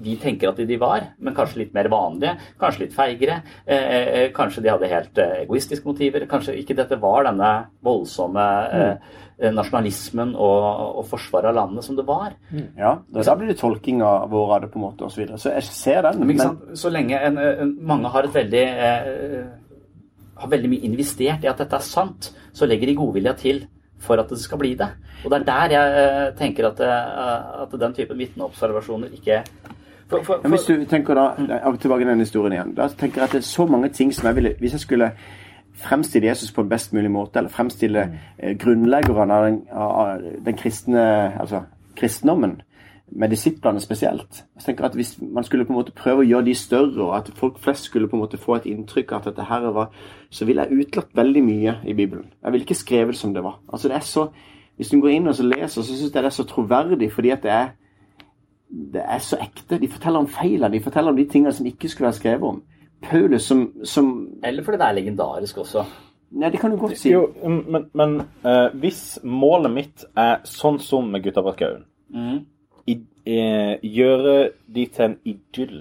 [0.04, 3.40] vi tenker at de var, men kanskje litt mer vanlige, kanskje litt feigere.
[3.66, 6.28] Eh, eh, kanskje de hadde helt eh, egoistiske motiver.
[6.30, 7.52] Kanskje ikke dette var denne
[7.86, 9.16] voldsomme eh,
[9.54, 10.64] nasjonalismen og,
[11.02, 12.34] og forsvaret av landet som det var.
[12.78, 15.22] Ja, da, da blir det tolking av vår av det, på en måte, og Så,
[15.22, 15.38] videre.
[15.42, 16.24] så jeg ser den.
[16.26, 16.78] Men, Men.
[16.78, 19.40] Så lenge en, mange har et veldig eh,
[20.38, 23.64] har veldig mye investert i at dette er sant, så legger de godvilja til
[24.02, 24.90] for at det skal bli det.
[25.26, 29.42] Og det er der jeg eh, tenker at, eh, at den typen vitneobservasjoner ikke
[30.10, 30.50] for, for, for...
[30.50, 31.28] hvis du tenker da,
[31.76, 34.28] tilbake til den historien igjen, da tenker jeg at det er så mange ting som
[34.28, 35.12] jeg ville Hvis jeg skulle
[35.78, 40.58] fremstille Jesus på en best mulig måte, eller fremstille eh, grunnleggerne av den, av den
[40.58, 41.04] kristne,
[41.40, 41.62] altså
[41.96, 42.62] kristendommen,
[43.12, 44.46] med disiplene spesielt.
[44.56, 47.16] Jeg tenker at Hvis man skulle på en måte prøve å gjøre de større, og
[47.18, 49.92] at folk flest skulle på en måte få et inntrykk av at dette her var
[50.30, 52.26] Så ville jeg utelatt veldig mye i Bibelen.
[52.44, 53.62] Jeg ville ikke skrevet som det var.
[53.74, 54.28] Altså det er så,
[54.76, 57.30] Hvis du går inn og så leser, så syns jeg det er så troverdig fordi
[57.30, 57.68] at det er
[58.70, 59.80] det er så ekte.
[59.80, 62.62] De forteller om feilene, de forteller om de tingene som ikke skulle være skrevet om.
[63.02, 64.12] Paulus som, som
[64.44, 65.84] eller fordi det er legendarisk også.
[66.32, 67.12] Nei, det kan du godt si.
[67.14, 72.40] Jo, men, men uh, hvis målet mitt er sånn som med Gutta på skauen mm.
[72.90, 74.34] uh, Gjøre
[74.76, 75.78] de til en idyll,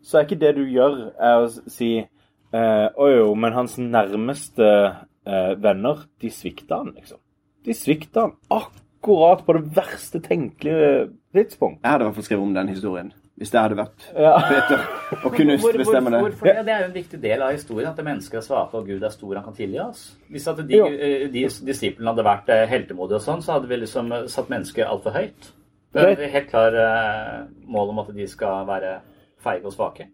[0.00, 4.66] så er ikke det du gjør, er å si Å uh, jo, men hans nærmeste
[5.26, 7.18] eh, venner, de svikta han, liksom.
[7.66, 11.80] De svikta han akkurat på det verste tenkelige tidspunkt.
[11.82, 13.12] Jeg hadde i hvert fall skrevet om den historien.
[13.36, 14.38] Hvis det hadde vært Ja.
[14.48, 14.78] Peter
[15.24, 16.20] og kunne Hvor- hvor- bestemme det.
[16.20, 16.64] Hvorfor det?
[16.64, 19.02] Det er jo en viktig del av historien, at det mennesket er svake og Gud
[19.02, 20.16] er stor, han kan tilgi oss.
[20.30, 23.76] Hvis at de, eh, de disiplene hadde vært eh, heltemodige og sånn, så hadde vi
[23.76, 25.52] liksom eh, satt mennesket altfor høyt.
[25.92, 29.00] Det er et helt klar mål om at de skal være
[29.40, 30.06] feige og svake.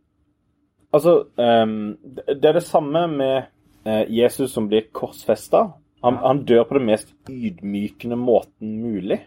[0.92, 3.42] Altså, um, det er det samme med
[4.09, 5.72] Jesus som blir korsfesta.
[6.02, 9.20] Han, han dør på den mest ydmykende måten mulig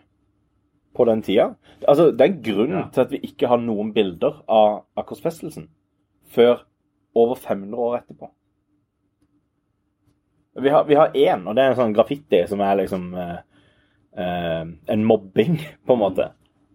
[0.95, 1.49] på den tida.
[1.87, 2.83] Altså, det er en grunn Ja.
[2.93, 5.69] til at vi ikke har noen bilder av, korsfestelsen
[6.35, 6.63] før
[7.15, 8.29] over 500 år etterpå.
[10.61, 13.37] Vi har, vi har én, og det er en sånn graffiti som er liksom eh,
[14.17, 14.61] eh,
[14.95, 16.29] en mobbing, på en måte,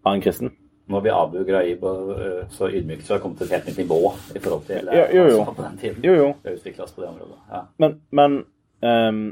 [0.05, 0.53] av en kristen.
[0.91, 3.79] Nå blir Abu Ghraib eh, så ydmykt så har det kommet til et helt nytt
[3.85, 4.01] nivå
[4.35, 5.39] i forhold til eh, Ja, jo, jo.
[5.39, 6.05] altså, på den tiden.
[6.05, 6.29] Jo, jo.
[6.43, 7.39] Det har på det området.
[7.53, 7.61] Ja.
[7.79, 8.37] Men, men
[8.85, 9.23] ehm,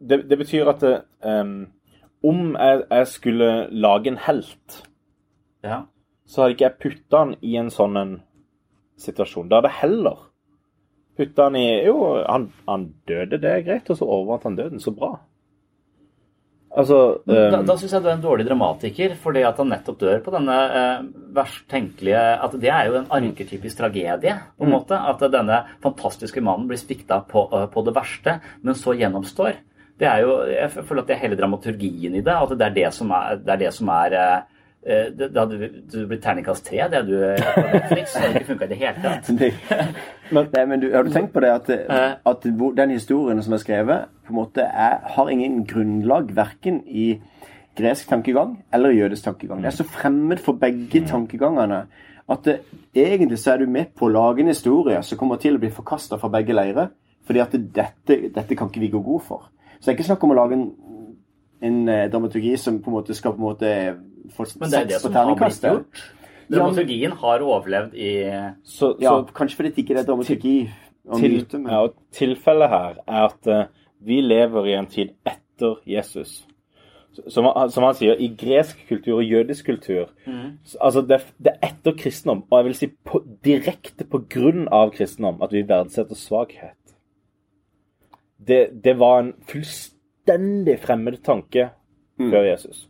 [0.00, 1.70] det, det betyr at ehm,
[2.24, 4.82] om jeg, jeg skulle lage en helt,
[5.64, 5.82] ja.
[6.26, 8.18] så hadde ikke jeg putta han i en sånn en
[9.00, 9.48] situasjon.
[9.48, 10.26] Da hadde jeg heller
[11.20, 14.82] putta han i Jo, han, han døde, det er greit, og så overvant han døden.
[14.82, 15.14] Så bra.
[16.70, 19.98] Altså Da, eh, da syns jeg du er en dårlig dramatiker, fordi at han nettopp
[19.98, 21.00] dør på denne eh,
[21.34, 24.94] verst tenkelige At det er jo en arketypisk tragedie, på en måte.
[24.94, 29.58] At denne fantastiske mannen blir svikta på, eh, på det verste, men så gjennomstår.
[30.00, 32.36] Det er jo, Jeg føler at det er hele dramaturgien i det.
[32.36, 34.36] At det er det som er, det er, det som er eh,
[34.86, 38.14] eh, det, det hadde du blitt terningkast tre, det du eh, på Netflix.
[38.14, 39.32] Det hadde ikke funka i det hele tatt.
[39.40, 39.52] Det,
[40.30, 41.68] Nei, men du, har du tenkt på det at,
[42.30, 47.16] at den historien som er skrevet, på en måte er, har ingen grunnlag verken i
[47.74, 49.58] gresk tankegang eller jødisk tankegang.
[49.64, 51.80] Det er så fremmed for begge tankegangene
[52.30, 52.56] at det,
[52.94, 55.70] egentlig så er du med på å lage en historie som kommer til å bli
[55.74, 56.92] forkasta fra begge leirer.
[57.26, 59.48] Fordi at dette, dette kan ikke vi gå god for.
[59.80, 60.64] Så det er ikke snakk om å lage en,
[61.64, 63.74] en eh, dramaturgi som på en måte skal på en måte
[64.36, 66.02] få Men det er det som har blitt gjort.
[66.50, 68.12] Dramaturgien har overlevd i
[68.66, 73.26] så, Ja, kanskje fordi det ikke er dramaturgi til, myte, men ja, tilfellet her er
[73.28, 73.64] at uh,
[74.04, 76.40] vi lever i en tid etter Jesus.
[77.28, 80.60] Som, som han sier, i gresk kultur og jødisk kultur mm.
[80.78, 84.92] altså det, det er etter kristendom, og jeg vil si på, direkte på grunn av
[84.94, 86.79] kristendom, at vi verdsetter svakhet.
[88.46, 91.68] Det, det var en fullstendig fremmed tanke
[92.20, 92.86] før Jesus.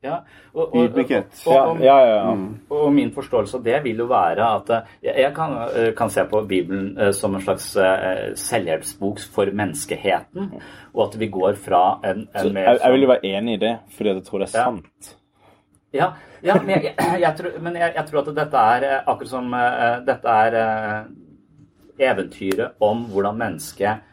[0.00, 0.20] Ja,
[0.54, 1.40] og, og, og, Ydmykhet.
[1.50, 2.18] og, Ja, ja, ja.
[2.30, 2.34] ja.
[2.70, 6.22] og min forståelse av det vil jo være at eh, jeg, kan, eh, kan se
[6.30, 7.66] på Bibelen eh, som en slags
[8.38, 10.52] selvhjelpsbok for menneskeheten,
[10.94, 13.56] og at vi går fra en, en mer jeg, jeg vil jo sånn- være enig
[13.58, 14.64] i det, fordi jeg tror det er Ja.
[14.70, 15.14] sant.
[15.92, 16.08] Ja,
[16.46, 19.50] ja men, jeg, jeg, jeg tror, men jeg, jeg tror at dette er akkurat som
[20.06, 20.58] Dette er
[21.98, 24.04] eventyret om hvordan mennesket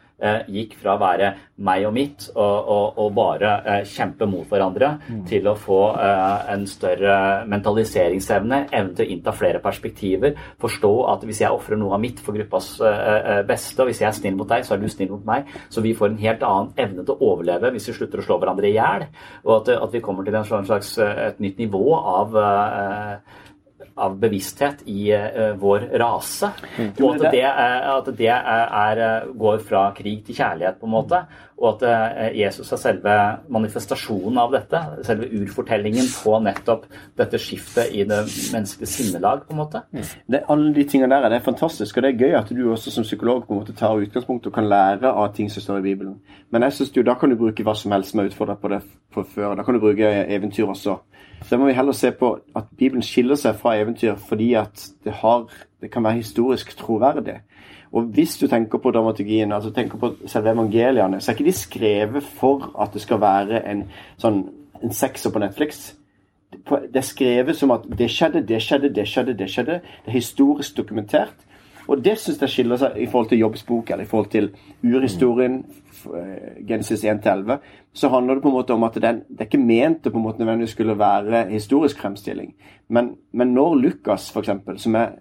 [0.47, 1.33] gikk fra å være
[1.65, 4.89] meg og mitt og, og, og bare eh, kjempe mot hverandre,
[5.29, 7.15] til å få eh, en større
[7.51, 12.19] mentaliseringsevne, evne til å innta flere perspektiver, forstå at hvis jeg ofrer noe av mitt
[12.23, 14.89] for gruppas eh, eh, beste, og hvis jeg er snill mot deg, så er du
[14.91, 17.97] snill mot meg, så vi får en helt annen evne til å overleve hvis vi
[18.01, 19.07] slutter å slå hverandre i hjel,
[19.45, 23.43] og at, at vi kommer til en slags, eh, et nytt nivå av eh,
[23.95, 26.49] av bevissthet i uh, vår rase.
[26.99, 31.21] Og at det, at det er, er, går fra krig til kjærlighet, på en måte.
[31.55, 33.15] Og at uh, Jesus er selve
[33.55, 34.81] manifestasjonen av dette.
[35.07, 39.85] Selve urfortellingen på nettopp dette skiftet i det menneskelige sinnelag, på en måte.
[40.27, 41.97] det, alle de tingene der det er fantastisk.
[41.97, 44.57] Og det er gøy at du også som psykolog på en måte tar utgangspunkt og
[44.59, 46.19] kan lære av ting som står i Bibelen.
[46.51, 48.75] Men jeg synes jo da kan du bruke hva som helst som er utfordret på
[48.75, 48.83] det
[49.15, 49.55] fra før.
[49.55, 50.99] Da kan du bruke eventyr også.
[51.45, 55.13] Så må vi heller se på at Bibelen skiller seg fra eventyr fordi at det,
[55.21, 55.45] har,
[55.81, 57.39] det kan være historisk troverdig.
[57.95, 61.57] Og hvis du tenker på dramaturgien, altså tenker på selve evangeliene, så er ikke de
[61.57, 63.85] skrevet for at det skal være en
[64.17, 64.41] sånn
[64.83, 65.93] en sekser på Netflix.
[66.51, 69.37] Det er skrevet som at det skjedde, det skjedde, det skjedde.
[69.37, 69.79] Det skjedde.
[70.05, 71.35] Det er historisk dokumentert.
[71.87, 74.49] Og det syns jeg skiller seg i forhold til jobbsbok, eller i forhold til
[74.83, 75.59] urhistorien,
[76.05, 77.59] eh, Genesis 1-11.
[77.93, 80.17] Så handler det på en måte om at er, det er ikke ment det på
[80.17, 82.55] en måte nødvendigvis skulle være historisk fremstilling.
[82.89, 85.19] Men, men når Lukas, eksempel, som er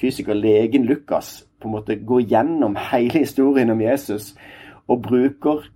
[0.00, 4.34] fysiker, legen Lukas, på en måte går gjennom hele historien om Jesus
[4.88, 5.66] og bruker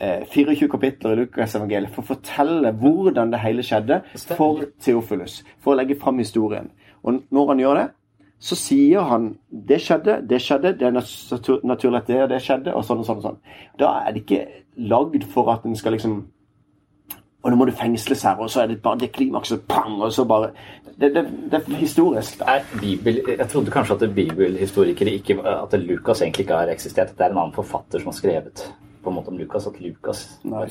[0.00, 5.42] eh, 24 kapitler i Lukas-evangeliet for å fortelle hvordan det hele skjedde for Theophilus.
[5.60, 6.70] For å legge fram historien.
[7.04, 7.86] Og når han gjør det,
[8.38, 10.96] så sier han det skjedde, det skjedde, det er
[11.66, 13.22] naturlig at det og det skjedde, og sånn og sånn.
[13.22, 13.38] og sånn.
[13.80, 14.44] Da er det ikke
[14.90, 16.20] lagd for at en skal liksom
[17.38, 20.12] og nå må du fengsles her, og så er det bare det klimakset, pang, og
[20.12, 20.50] så bare
[20.98, 22.56] Det, det, det er historisk, da.
[22.58, 27.14] Er Bibel, jeg trodde kanskje at bibelhistorikere ikke At Lukas egentlig ikke har eksistert.
[27.14, 28.64] Det er en annen forfatter som har skrevet
[29.08, 29.66] på en måte om Lukas.
[29.66, 30.22] At Lukas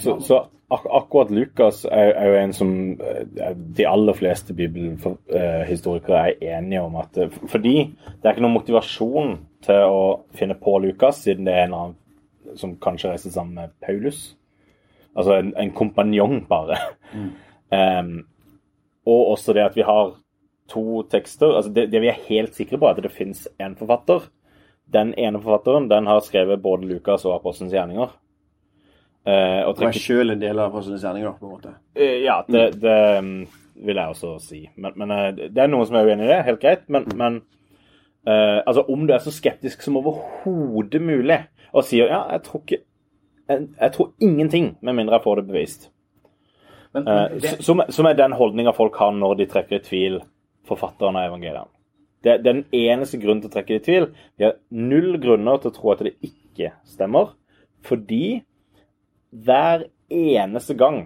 [0.04, 2.72] Så, så ak akkurat Lukas er, er jo en som
[3.02, 8.58] eh, de aller fleste bibelhistorikere er enige om at eh, Fordi det er ikke noen
[8.60, 10.04] motivasjon til å
[10.38, 14.38] finne på Lukas, siden det er en annen som kanskje reiser sammen med Paulus.
[15.18, 16.78] Altså en, en kompanjong, bare.
[17.74, 18.22] Em,
[19.08, 20.14] og også det at vi har
[20.72, 21.56] to tekster.
[21.56, 24.30] altså Det, det vi er helt sikre på, er at det finnes én forfatter.
[24.94, 28.14] Den ene forfatteren den har skrevet både Lukas og Apostelens gjerninger.
[29.28, 31.74] Eh, og er sjøl en del av Apostlenes gjerninger, på en måte.
[31.98, 33.34] Eh, Ja, det, det um,
[33.76, 34.62] vil jeg også si.
[34.80, 36.86] Men, men eh, det er noen som er uenig i det, helt greit.
[36.88, 37.42] Men, men
[38.28, 41.42] eh, altså, om du er så skeptisk som overhodet mulig
[41.76, 42.80] og sier ja, jeg tror ikke
[43.48, 45.90] jeg, jeg tror ingenting, med mindre jeg får det bevist.
[46.96, 50.18] Men, men det, som, som er den holdninga folk har når de trekker i tvil
[50.68, 51.70] forfatteren av evangeliet.
[52.24, 54.08] Det, det er den eneste grunnen til å trekke det i tvil.
[54.40, 57.36] Vi har null grunner til å tro at det ikke stemmer,
[57.86, 58.42] fordi
[59.32, 61.02] hver eneste gang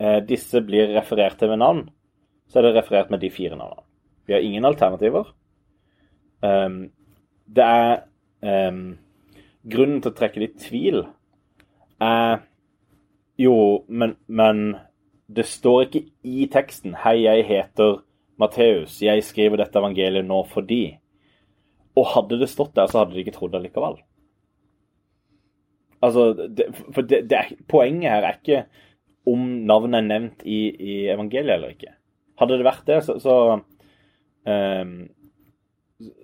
[0.00, 1.84] eh, disse blir referert til med navn,
[2.50, 3.86] så er det referert med de fire navnene.
[4.26, 5.32] Vi har ingen alternativer.
[6.40, 6.90] Um,
[7.50, 8.98] det er um,
[9.60, 11.02] Grunnen til å trekke det i tvil
[12.00, 12.38] er
[13.40, 14.78] Jo, men, men
[15.28, 18.00] det står ikke i teksten 'Hei, jeg heter
[18.40, 19.02] Matteus.
[19.02, 20.98] Jeg skriver dette evangeliet nå fordi'
[21.96, 23.98] Og hadde det stått der, så hadde de ikke trodd det likevel.
[26.02, 28.62] Altså, det, for det, det er, Poenget her er ikke
[29.28, 31.92] om navnet er nevnt i, i evangeliet eller ikke.
[32.40, 33.34] Hadde det vært det, så, så,
[34.48, 34.94] um,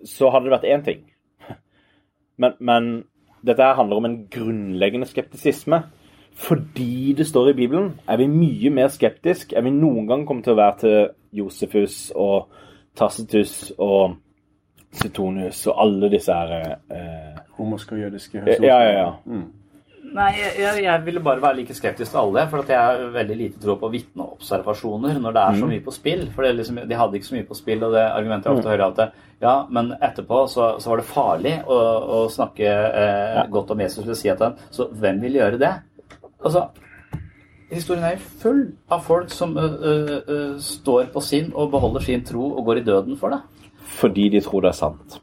[0.09, 1.05] så hadde det vært én ting.
[2.41, 2.89] Men, men
[3.47, 5.83] dette handler om en grunnleggende skeptisisme.
[6.37, 10.45] Fordi det står i Bibelen, er vi mye mer skeptisk enn vi noen gang kommer
[10.45, 10.97] til å være til
[11.39, 12.51] Josefus og
[12.97, 14.19] Tacitus og
[14.93, 16.53] Setonius og alle disse her
[16.93, 19.09] eh, Romerske og jødiske Ja, ja, ja.
[20.17, 22.47] Nei, jeg, jeg, ville bare være like skeptisk til alle.
[22.49, 25.93] For at jeg har veldig lite tro på vitneobservasjoner når det er så mye på
[25.93, 26.25] spill.
[26.33, 28.73] For det liksom, de hadde ikke så mye på spill, og det argumentet jeg ofte
[28.73, 29.09] hører at det,
[29.45, 31.77] ja, men etterpå så, så var det farlig å,
[32.17, 35.75] å snakke eh, godt om Jesus og si at han Så hvem vil gjøre det?
[36.41, 36.65] Altså,
[37.69, 38.63] historien er full
[38.93, 42.81] av folk som ø, ø, ø, står på sin og beholder sin tro og går
[42.81, 43.43] i døden for det.
[44.01, 45.21] Fordi de tror det er sant.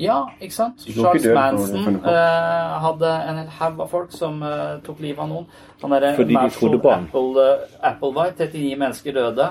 [0.00, 0.80] Ja, ikke sant?
[0.88, 5.44] Charles Manson uh, hadde en hel haug av folk som uh, tok livet av noen.
[5.82, 6.78] Han derre Marshall.
[6.80, 9.50] Apple, eh, Applewhite, 39 mennesker døde.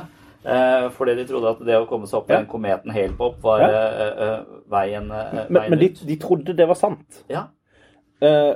[0.96, 2.40] fordi de trodde at det å komme seg opp i Ja.
[2.40, 3.60] den kometen Hale-Pop var
[4.72, 7.24] veien, Men, veien men de, de trodde det var sant.
[7.30, 7.44] Ja.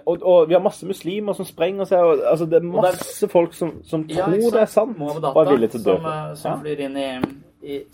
[0.05, 1.99] Og, og vi har masse muslimer som sprenger seg.
[1.99, 4.65] Og, altså, det er Og det er- masse folk som, som tror ja, det er
[4.71, 5.97] sant og er villige til å dø.
[5.97, 6.57] som, som Ja.
[6.63, 7.09] flyr inn i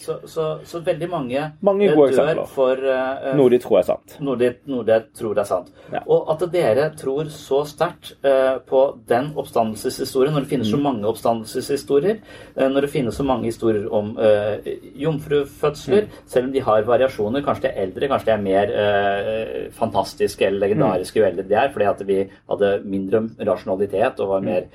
[0.01, 2.47] så, så, så veldig mange, Mange eh, gode dør eksempler.
[2.55, 4.15] for uh, Noe de tror er sant.
[4.25, 5.69] noe de, noe de tror er sant.
[5.93, 6.01] Ja.
[6.09, 10.73] Og at dere tror så sterkt uh, på den oppstandelseshistorien, når det finnes Mm.
[10.77, 12.17] så mange oppstandelseshistorier,
[12.57, 14.57] uh, når det finnes så mange historier om uh,
[14.99, 16.21] jomfrufødsler, Mm.
[16.25, 20.59] selv om de har variasjoner, kanskje de er eldre, kanskje de er mer fantastiske eller
[20.67, 24.65] legendariske jo eldre de er, fordi at vi hadde mindre rasjonalitet og var mer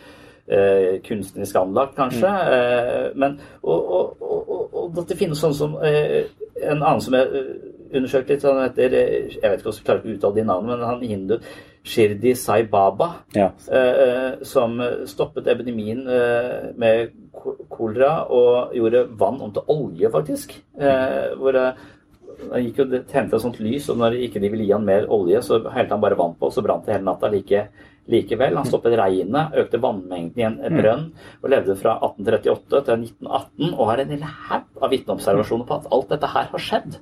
[0.49, 2.29] eh, kunstnerisk anlagt, kanskje.
[2.29, 6.25] Eh, men, og, og, og at det finnes sånn som eh,
[6.63, 9.87] en annen som jeg eh, undersøkte litt, han heter eh, Jeg vet ikke om jeg
[9.87, 11.39] klarer å uttale de navnene, men han hindu
[11.85, 13.51] Shirdi Sai Baba, Ja.
[13.69, 20.09] eh, eh, som stoppet epidemien eh, med ko- kolera og gjorde vann om til olje,
[20.11, 20.55] faktisk.
[20.81, 24.73] Eh, hvor han gikk jo henta et sånt lys, og når ikke de ville gi
[24.73, 27.29] han mer olje, så helte han bare vann på, og så brant det hele natta
[27.31, 27.67] like,
[28.11, 28.59] likevel.
[28.59, 31.09] Han stoppet regnet, økte vannmengden i en brønn,
[31.43, 35.91] og levde fra 1838 til 1918, og har en hel haug av vitneobservasjoner på at
[35.95, 37.01] alt dette her har skjedd.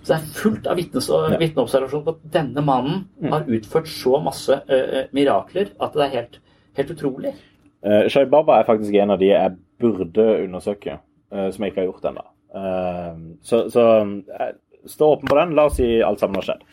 [0.00, 5.10] Så det er fullt av vitneobservasjoner på at denne mannen har utført så masse eh,
[5.16, 6.40] mirakler at det er helt,
[6.78, 7.34] helt utrolig.
[7.80, 10.98] Uh, Shai Baba er faktisk en av de jeg burde undersøke,
[11.32, 12.24] uh, som jeg ikke har gjort ennå.
[12.50, 13.84] Uh, så så
[14.36, 14.52] eh,
[14.88, 15.54] stå åpen på den.
[15.56, 16.64] La oss si alt sammen har skjedd.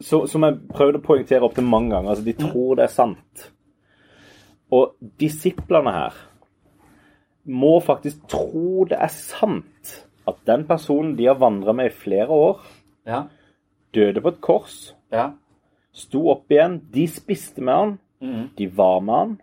[0.00, 2.94] Så, som jeg prøvde å poengtere opp til mange ganger, altså de tror det er
[2.94, 3.50] sant.
[4.72, 6.16] Og disiplene her
[7.50, 9.96] må faktisk tro det er sant
[10.28, 12.64] at den personen de har vandra med i flere år,
[13.08, 13.24] Ja,
[13.94, 15.30] døde på et kors, ja.
[15.92, 16.78] sto opp igjen.
[16.92, 17.94] De spiste med han,
[18.56, 19.36] de var med han,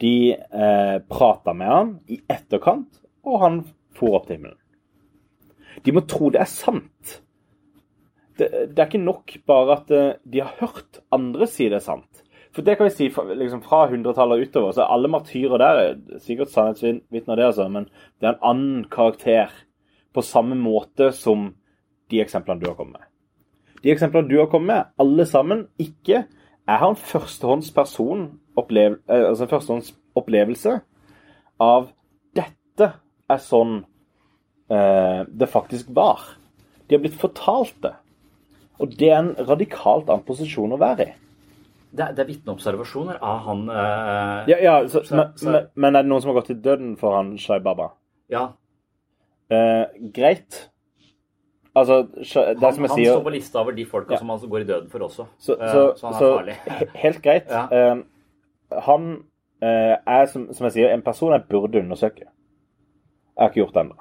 [0.00, 3.60] de eh, prata med han i etterkant, og han
[3.96, 4.58] for opp til himmelen.
[5.84, 7.20] De må tro det er sant.
[8.40, 12.24] Det, det er ikke nok bare at eh, de har hørt andre si det sant.
[12.50, 13.06] For det kan vi si
[13.38, 17.86] liksom fra 100-tallet og utover, så alle martyrer der er sikkert sannhetsvitner, det, altså, men
[18.18, 19.52] det er en annen karakter
[20.14, 21.52] på samme måte som
[22.10, 23.06] de eksemplene du har kommet med.
[23.84, 26.24] De eksemplene du har kommet med, alle sammen ikke
[26.70, 28.26] er har førstehånds person
[28.58, 29.78] opplev, eh, altså
[30.18, 30.80] opplevelse
[31.60, 31.90] av
[32.34, 32.90] dette
[33.30, 33.80] er sånn
[34.70, 36.22] eh, det faktisk var.
[36.86, 37.94] De har blitt fortalt det.
[38.80, 41.12] Og det er en radikalt annen posisjon å være i.
[41.90, 46.04] Det er, det er vitneobservasjoner av han eh, Ja, ja, så, men, men, men er
[46.06, 47.90] det noen som har gått til døden for han Shai Baba?
[48.30, 48.48] ja.
[49.50, 50.68] Eh, greit.
[51.74, 52.26] Altså, det
[52.62, 54.18] Han, som jeg han sier står på lista over de folka Ja.
[54.20, 55.26] som han går i døden for også.
[55.42, 56.54] Så, Eh, så, så han er så farlig.
[57.02, 57.50] helt greit.
[57.50, 57.64] Ja.
[57.70, 59.08] Eh, han
[59.62, 62.28] eh, er, som, som jeg sier, en person jeg burde undersøke.
[62.30, 63.98] Jeg har ikke gjort det ennå.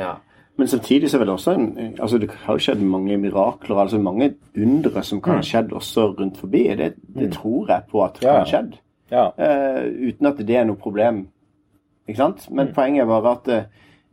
[0.00, 0.14] ja.
[0.56, 3.98] Men samtidig så er det også en altså Det har jo skjedd mange mirakler, altså
[3.98, 6.62] mange undre som kan ha skjedd også rundt forbi.
[6.76, 8.78] Det, det tror jeg på at kan ha skjedd.
[9.10, 9.26] Ja.
[9.36, 11.26] Uh, uten at det er noe problem.
[12.08, 12.50] Ikke sant?
[12.50, 13.48] Men poenget er bare at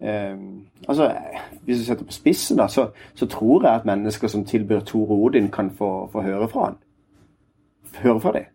[0.02, 0.38] eh,
[0.88, 1.12] altså,
[1.62, 5.16] Hvis du setter på spissen, da, så, så tror jeg at mennesker som tilbyr Tore
[5.16, 6.76] Odin, kan få, få høre fra han.
[8.02, 8.50] Høre fra dem.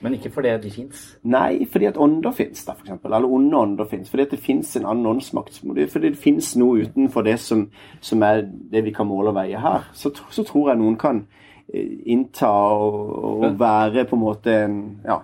[0.00, 1.02] Men ikke fordi de fins.
[1.22, 3.12] Nei, fordi at ånder fins, da, eksempel.
[3.12, 4.10] Eller onde ånder fins.
[4.10, 5.60] Fordi at det fins en annen åndsmakt.
[5.92, 7.66] Fordi det fins noe utenfor det som,
[8.00, 9.90] som er det vi kan måle og veie her.
[9.92, 11.24] Så, så tror jeg noen kan
[11.68, 13.12] eh, innta og,
[13.44, 15.20] og være på en måte en Ja.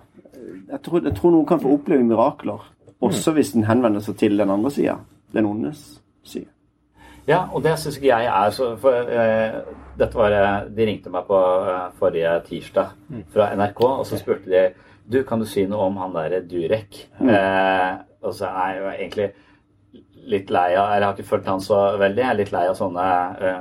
[0.71, 2.63] Jeg tror, jeg tror noen kan få oppleve mirakler,
[3.03, 4.95] også hvis den henvender seg til den andre sida.
[5.35, 6.47] Den ondes side.
[7.29, 11.11] Ja, og det syns ikke jeg er så for, uh, Dette var eh, De ringte
[11.13, 12.95] meg på uh, forrige tirsdag
[13.33, 14.63] fra NRK, og så spurte de
[15.05, 17.03] Du, kan du si noe om han derre Durek?
[17.21, 17.91] Eh,
[18.21, 19.27] og så er jeg jo egentlig
[20.31, 22.21] litt lei av Eller jeg har ikke fulgt han så veldig.
[22.21, 23.05] Jeg er litt lei av sånne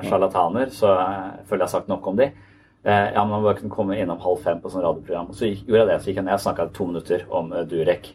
[0.05, 2.29] sjarlataner, så jeg føler jeg har sagt nok om de.
[2.85, 5.33] Ja, men man bare kunne komme innom halv fem på sånn radioprogram.
[5.33, 5.97] Og så gikk, gjorde jeg det.
[6.05, 8.13] Så gikk jeg ned og snakka to minutter om Durek.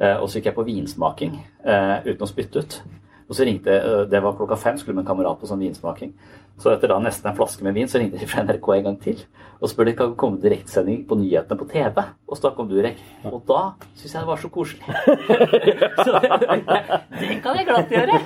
[0.00, 2.80] Og så gikk jeg på vinsmaking uten å spytte ut.
[3.28, 6.12] Og så ringte, eh, Det var klokka fem, skulle med en kamerat på sånn vinsmaking.
[6.58, 8.98] Så etter da nesten en flaske med vin, så ringte de fra NRK en gang
[9.02, 9.22] til.
[9.60, 13.00] Og spurte om kan vi komme direktesending på nyhetene på TV og snakke om Durek.
[13.24, 13.62] Og da
[13.96, 14.84] syns jeg det var så koselig.
[16.04, 16.30] så det,
[17.18, 18.20] det kan jeg glatt gjøre.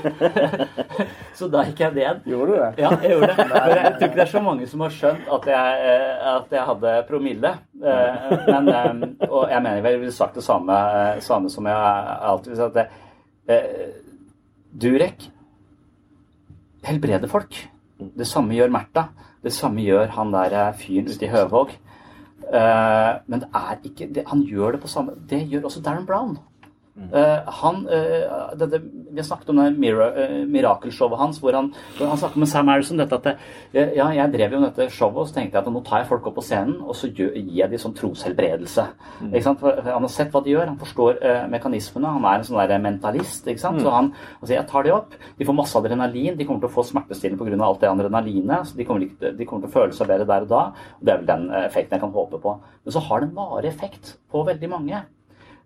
[1.38, 2.20] så da gikk jeg ned.
[2.28, 2.72] Gjorde du det?
[2.82, 3.36] Ja, jeg gjorde det.
[3.38, 6.52] For jeg tror ikke det er så mange som har skjønt at jeg, eh, at
[6.58, 7.54] jeg hadde promille.
[7.78, 10.76] Eh, Men, og jeg mener vel jeg ville sagt det samme,
[11.24, 12.86] samme som jeg alltid at det,
[14.72, 15.30] Durek
[16.84, 17.56] helbreder folk.
[17.98, 19.08] Det samme gjør Märtha.
[19.42, 21.72] Det samme gjør han der eh, fyren ute i Høvåg.
[22.48, 26.06] Eh, men det er ikke det, Han gjør det på samme Det gjør også Darren
[26.06, 26.38] Brown.
[26.98, 28.80] Eh, han, uh, dette,
[29.10, 32.68] Vi har snakket om det mira, uh, mirakelshowet hans, hvor han, han snakket med Sam
[32.68, 33.28] Harrison dette at
[33.72, 36.26] ja, jeg drev jo dette showet, og så tenkte jeg at nå tar jeg folk
[36.28, 38.84] opp på scenen, og så gir jeg dem sånn troshelbredelse.
[39.44, 39.60] Sant?
[39.62, 41.20] For han har sett hva de gjør, han forstår
[41.52, 43.46] mekanismene, han er en sånn der mentalist.
[43.46, 43.82] ikke sant?
[43.84, 46.76] Så han altså, jeg tar de opp, de får masse adrenalin, de kommer til å
[46.78, 47.60] få smertestillende pga.
[47.68, 50.48] alt det adrenalinet, så de kommer, ikke, de kommer til å føle seg bedre der
[50.48, 50.64] og da.
[50.98, 52.58] og Det er vel den effekten jeg kan håpe på.
[52.84, 55.04] Men så har det en varig effekt på veldig mange.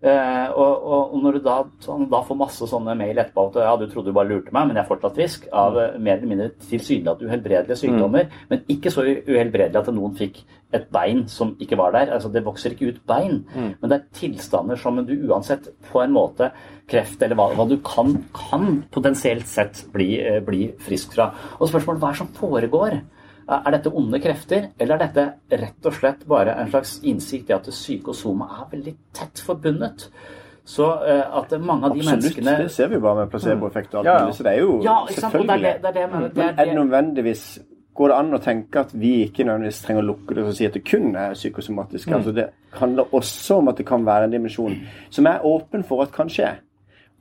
[0.03, 3.75] Eh, og, og, når du da, sånn, da får masse sånne mail etterpå at ja,
[3.79, 6.31] du trodde du bare lurte meg, men jeg er fortsatt frisk, av eh, mer eller
[6.31, 10.41] mindre tilsynelatende uhelbredelige sykdommer, men ikke så uhelbredelig at noen fikk
[10.75, 12.11] et bein som ikke var der.
[12.17, 16.15] Altså, det vokser ikke ut bein, men det er tilstander som du uansett på en
[16.17, 16.51] måte
[16.91, 21.31] kreft eller hva, hva du kan, kan potensielt sett bli, eh, bli frisk fra.
[21.61, 22.99] Og spørsmålet hva er det som foregår?
[23.47, 27.55] Er dette onde krefter, eller er dette rett og slett bare en slags innsikt i
[27.57, 30.07] at det syke og soma er veldig tett forbundet?
[30.65, 32.23] Så eh, at mange av de Absolutt.
[32.23, 34.31] menneskene Det ser vi jo bare med placeboeffekt og alt Ja, ja.
[34.31, 35.59] Så det er jo Ja, selvfølgelig.
[35.59, 37.43] det er det, det, er Men er det, nødvendigvis
[37.93, 40.65] Går det an å tenke at vi ikke nødvendigvis trenger å lukke det og si
[40.65, 42.07] at det kun er psykosomatisk?
[42.07, 42.15] Mm.
[42.15, 42.45] Altså Det
[42.79, 44.79] handler også om at det kan være en dimensjon
[45.13, 46.47] som er åpen for at kan skje.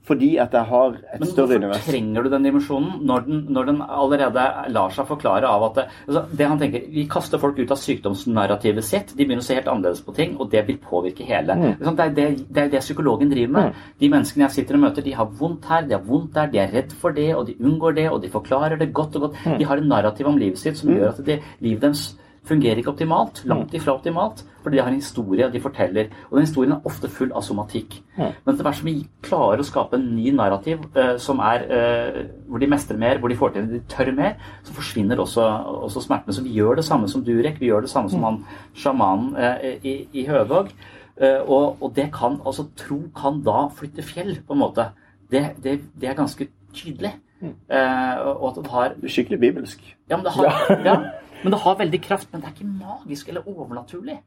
[0.07, 3.69] Fordi at jeg har et Men større hvorfor trenger du den dimensjonen når den, når
[3.69, 7.61] den allerede lar seg forklare av at det, altså det han tenker, Vi kaster folk
[7.61, 9.13] ut av sykdomsnarrativet sitt.
[9.15, 11.55] De begynner å se helt annerledes på ting, og det vil påvirke hele.
[11.55, 11.77] Mm.
[11.79, 13.79] Det, er det, det er det psykologen driver med.
[14.03, 16.63] De menneskene jeg sitter og møter, de har vondt her, de har vondt der, de
[16.65, 19.41] er redd for det, og de unngår det, og de forklarer det godt og godt.
[19.61, 22.09] De har en narrativ om livet sitt som gjør at det, livet deres
[22.49, 23.43] fungerer ikke optimalt.
[23.49, 24.43] Langt ifra optimalt.
[24.63, 26.11] Fordi de har en historie de forteller.
[26.31, 27.99] Og den historien er ofte full av somatikk.
[28.17, 28.95] Men etter hvert som vi
[29.27, 33.33] klarer å skape en ny narrativ uh, som er uh, hvor de mestrer mer, hvor
[33.33, 34.37] de får til det de tør mer,
[34.67, 35.47] så forsvinner også,
[35.89, 36.37] også smertene.
[36.37, 38.43] Så vi gjør det samme som Durek, vi gjør det samme som han
[38.79, 40.75] sjamanen uh, i, i Høvåg.
[41.23, 44.89] Og, og det kan, altså tro kan da flytte fjell, på en måte.
[45.31, 47.13] Det, det, det er ganske tydelig.
[47.43, 49.97] Eh, og at det har Skikkelig bibelsk.
[50.11, 50.45] ja, men det har,
[50.85, 50.97] ja,
[51.43, 54.19] men det har veldig kraft, men det er ikke magisk eller overnaturlig.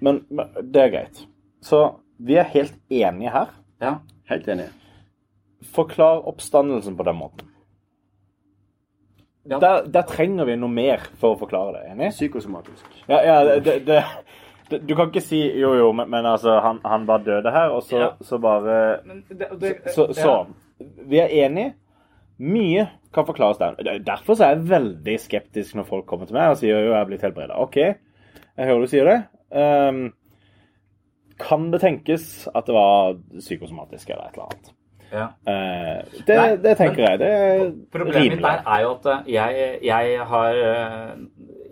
[0.00, 1.22] Men, men det er greit.
[1.60, 1.82] Så
[2.16, 3.54] vi er helt enige her.
[3.80, 3.94] Ja.
[4.30, 4.70] Helt enige.
[5.74, 7.46] Forklar oppstandelsen på den måten.
[9.50, 9.58] Ja.
[9.58, 11.84] Der, der trenger vi noe mer for å forklare det.
[11.94, 12.10] Enig?
[12.14, 12.84] Psykosomatisk.
[13.08, 14.02] Ja, ja det, det,
[14.70, 17.72] det, Du kan ikke si jo, jo, men, men altså, han, han bare døde her,
[17.74, 18.10] og så, Ja.
[18.20, 19.00] så bare
[19.94, 20.34] Så, så
[21.08, 21.74] vi er enige.
[22.38, 23.78] Mye kan forklares der.
[24.06, 27.00] Derfor så er jeg veldig skeptisk når folk kommer til meg og sier jo jeg
[27.00, 27.58] er blitt helbreda.
[27.58, 29.20] OK, jeg hører du sier det.
[29.50, 30.02] Um,
[31.40, 34.76] kan det tenkes at det var psykosomatisk eller et eller annet?
[35.10, 35.24] Ja.
[35.42, 37.18] Uh, det, Nei, det tenker jeg.
[37.18, 41.16] Det er Problemet mitt der er jo at eh, jeg, jeg har eh,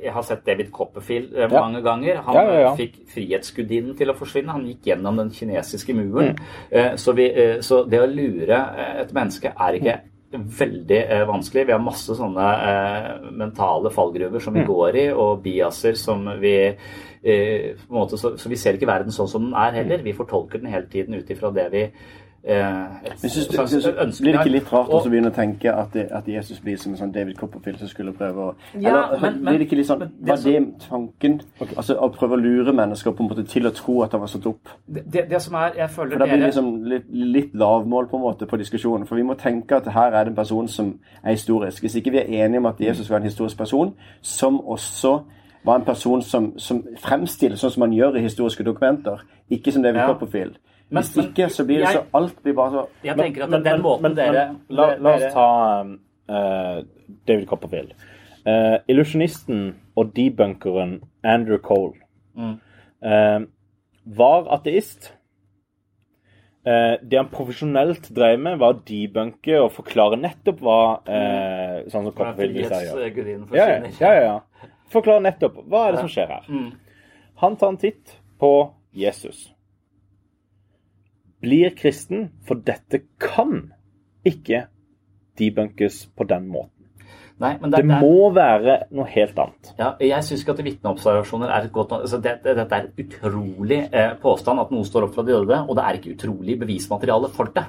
[0.02, 1.46] jeg har sett David Copperfield Ja.
[1.52, 2.20] mange ganger.
[2.26, 4.54] Han Ja, fikk Frihetsgudinnen til å forsvinne.
[4.54, 6.34] Han gikk gjennom den kinesiske muren.
[6.34, 6.44] Mm.
[6.74, 8.58] Uh, Så, vi, uh, så det å lure
[9.02, 10.00] et menneske er ikke
[10.32, 11.66] veldig eh, vanskelig.
[11.66, 14.68] Vi har masse sånne eh, mentale fallgruver som vi Mm.
[14.68, 18.86] går i, og biaser som vi eh, på en måte, så, så vi ser ikke
[18.86, 19.74] verden sånn som den er Mm.
[19.78, 20.02] heller.
[20.04, 21.90] Vi fortolker den hele tiden ut ifra det vi
[22.48, 25.72] et Men synes, slags ønske blir det ikke litt rart Og- å begynne å tenke
[25.74, 28.88] at, det, at Jesus blir som en sånn David Copperfield som skulle prøve å Ja,
[29.12, 31.40] Eller men- men- blir det ikke litt sånn men det Var det tanken?
[31.76, 34.26] Altså Å prøve å lure mennesker på en måte til å tro at han var
[34.28, 34.68] satt opp?
[34.92, 38.06] det, det, det som er Jeg føler For da blir det liksom litt, litt lavmål
[38.08, 39.06] på en måte på diskusjonen.
[39.06, 41.82] For vi må tenke at her er det en person som er historisk.
[41.82, 45.20] Hvis ikke vi er enige om at Jesus var en historisk person, som også
[45.64, 49.18] var en person som, som fremstilles sånn som man gjør i historiske dokumenter,
[49.50, 50.06] ikke som David Ja.
[50.06, 50.54] Copperfield.
[50.90, 53.50] Men- Hvis ikke, så blir det jeg- så Alt blir bare så Jeg tenker at
[53.64, 55.80] den måten dere la, la oss ta
[56.30, 56.82] eh,
[57.28, 57.92] David Copperfield.
[58.46, 61.92] Uh, illusjonisten og debunkeren Andrew Cole
[63.02, 63.40] eh,
[64.06, 65.12] var ateist.
[66.66, 70.78] Eh, det han profesjonelt drev med, var å debunke og forklare nettopp hva
[71.08, 72.86] eh, Sånn som Copperfield vil si.
[72.88, 73.04] gjør.
[73.56, 74.68] Ja, ja, ja, ja, ja.
[74.92, 76.44] Forklare nettopp hva er det som skjer her.
[76.48, 76.72] Mm.
[77.36, 78.50] Han tar en titt på
[78.92, 79.52] Jesus.
[81.44, 83.68] Blir kristen, for dette kan
[84.26, 84.66] ikke
[85.38, 86.74] debunkes på den måten.
[87.38, 89.70] Nei, men det, Det det må være noe helt annet.
[89.78, 93.78] Ja, jeg syns ikke at vitneobservasjoner er et godt altså det, det, Dette er utrolig
[93.92, 97.30] eh, påstand at noen står opp fra de døde, og det er ikke utrolig bevismateriale
[97.30, 97.68] for det.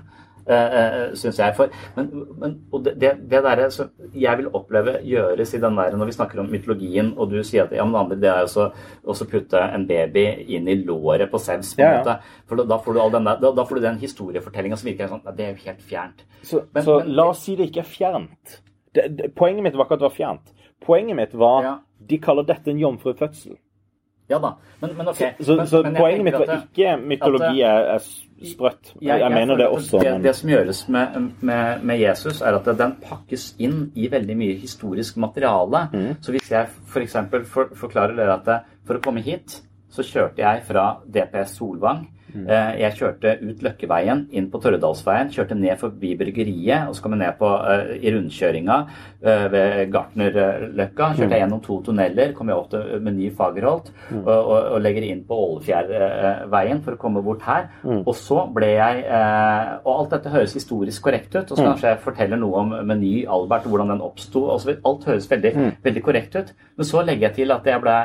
[0.50, 1.54] Uh, uh, syns jeg.
[1.54, 2.08] For, men,
[2.42, 2.54] men,
[2.86, 3.86] det, det, det der, så
[4.18, 7.68] jeg vil oppleve gjøres i den der Når vi snakker om mytologien, og du sier
[7.68, 8.72] at ja, men det andre det er også
[9.06, 10.24] å putte en baby
[10.56, 11.76] inn i låret på Sevs.
[11.78, 12.16] Ja, ja.
[12.50, 14.90] For da, da, får du all den der, da, da får du den historiefortellinga som
[14.90, 16.26] virker sånn Det er jo helt fjernt.
[16.42, 18.60] Så, Men- så men- la oss si det ikke er fjernt.
[18.94, 20.54] Det, det, poenget mitt var ikke at det var fjernt.
[20.82, 21.76] Poenget mitt var Ja.
[22.10, 23.58] de kaller dette en jomfrufødsel.
[24.30, 25.22] Ja da, men, men ok.
[25.40, 28.04] Så, men, så men jeg poenget mitt var at ikke mytologi er, er
[28.52, 28.92] sprøtt.
[29.02, 31.18] Jeg, jeg mener føler det også, det, men det som gjøres med,
[31.50, 35.88] med, med Jesus, er at den pakkes inn i veldig mye historisk materiale.
[35.94, 36.12] Mm.
[36.22, 37.18] Så hvis jeg f.eks.
[37.32, 39.60] For for, forklarer dere at for å komme hit,
[39.90, 42.06] så kjørte jeg fra DPS Solvang.
[42.34, 42.46] Mm.
[42.50, 47.16] Eh, Jeg kjørte ut Løkkeveien, inn på Torredalsveien, kjørte ned forbi bryggeriet, og så kom
[47.16, 48.78] jeg ned på, eh, i rundkjøringa
[49.24, 51.10] eh, ved Gartnerløkka.
[51.18, 55.08] Kjørte jeg gjennom to tunneler, kom jeg opp til Meny Fagerholt og, og, og legger
[55.10, 57.70] inn på Ålefjærveien for å komme bort her.
[58.06, 59.04] Og så ble jeg
[59.84, 61.52] Og alt dette høres historisk korrekt ut.
[61.52, 64.46] Og så kanskje jeg forteller noe om Meny Albert, hvordan den oppsto.
[64.54, 65.54] Alt høres veldig,
[65.84, 66.54] veldig korrekt ut.
[66.78, 67.98] Men så legger jeg til at jeg ble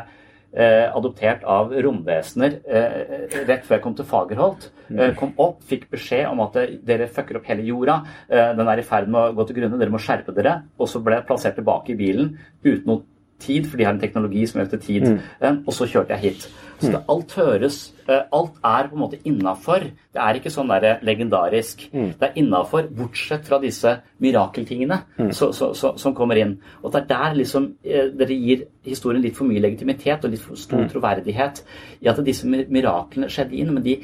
[0.56, 4.68] eh, adoptert av romvesener eh, rett før jeg kom til Fagerholt.
[4.90, 8.00] Eh, kom opp, fikk beskjed om at eh, dere fucker opp hele jorda.
[8.28, 10.60] Eh, den er i ferd med å gå til grunne, dere må skjerpe dere.
[10.78, 13.02] Og så ble jeg plassert tilbake i bilen uten noe
[13.42, 15.08] tid, for de har en teknologi som gjør til tid.
[15.40, 16.48] Eh, og så kjørte jeg hit.
[16.80, 17.76] Så det, alt høres
[18.08, 19.80] eh, Alt er på en måte innafor.
[20.12, 21.86] Det er ikke sånn der legendarisk.
[21.92, 24.98] Det er innafor, bortsett fra disse mirakeltingene
[25.32, 26.56] så, så, så, som kommer inn.
[26.82, 30.40] Og det er der liksom eh, dere gir historien litt for mye legitimitet og litt
[30.44, 31.62] for stor troverdighet
[32.02, 33.72] i at disse mi- miraklene skjedde inn.
[33.74, 33.98] Men de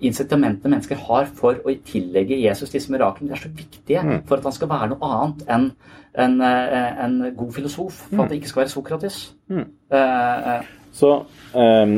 [0.00, 4.46] incitamentene mennesker har for å tillegge Jesus disse miraklene, de er så viktige for at
[4.48, 5.66] han skal være noe annet enn
[6.20, 8.06] en, en god filosof.
[8.10, 9.18] For at det ikke skal være Sokrates.
[9.50, 9.66] Eh,
[10.00, 11.10] eh, Så
[11.54, 11.94] um,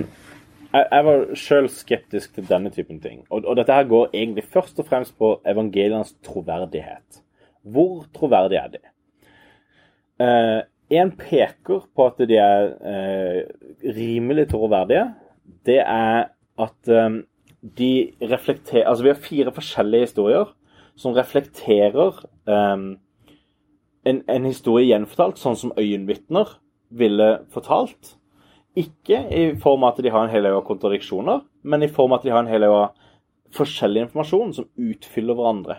[0.73, 3.23] jeg, jeg var sjøl skeptisk til denne typen ting.
[3.31, 7.23] Og, og dette her går egentlig først og fremst på evangelienes troverdighet.
[7.63, 8.83] Hvor troverdig er de?
[10.23, 10.63] Én
[10.93, 13.43] en peker på at de er uh,
[13.97, 15.07] rimelig troverdige.
[15.67, 16.27] Det er
[16.61, 17.23] at um,
[17.63, 20.51] de reflekterer Altså, vi har fire forskjellige historier
[20.97, 22.99] som reflekterer um,
[24.05, 26.59] en, en historie gjenfortalt, sånn som øyenvitner
[26.91, 28.17] ville fortalt.
[28.79, 32.15] Ikke i form av at de har en hel haug av kontradiksjoner, men i form
[32.15, 33.09] av at de har en hel haug av
[33.53, 35.79] forskjellig informasjon som utfyller hverandre.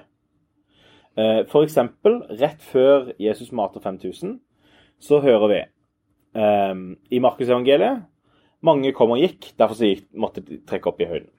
[1.18, 4.40] Eh, For eksempel, rett før Jesus mater 5000,
[5.02, 5.62] så hører vi
[6.40, 8.06] um, i Markusevangeliet
[8.64, 11.32] mange kom og gikk, derfor så gikk, måtte de trekke opp i høyden.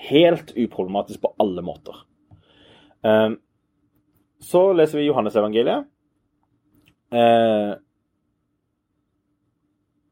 [0.00, 2.02] Helt uproblematisk på alle måter.
[3.06, 3.38] Um,
[4.40, 5.84] Så leser vi Johannesevangeliet.
[7.12, 7.72] Eh,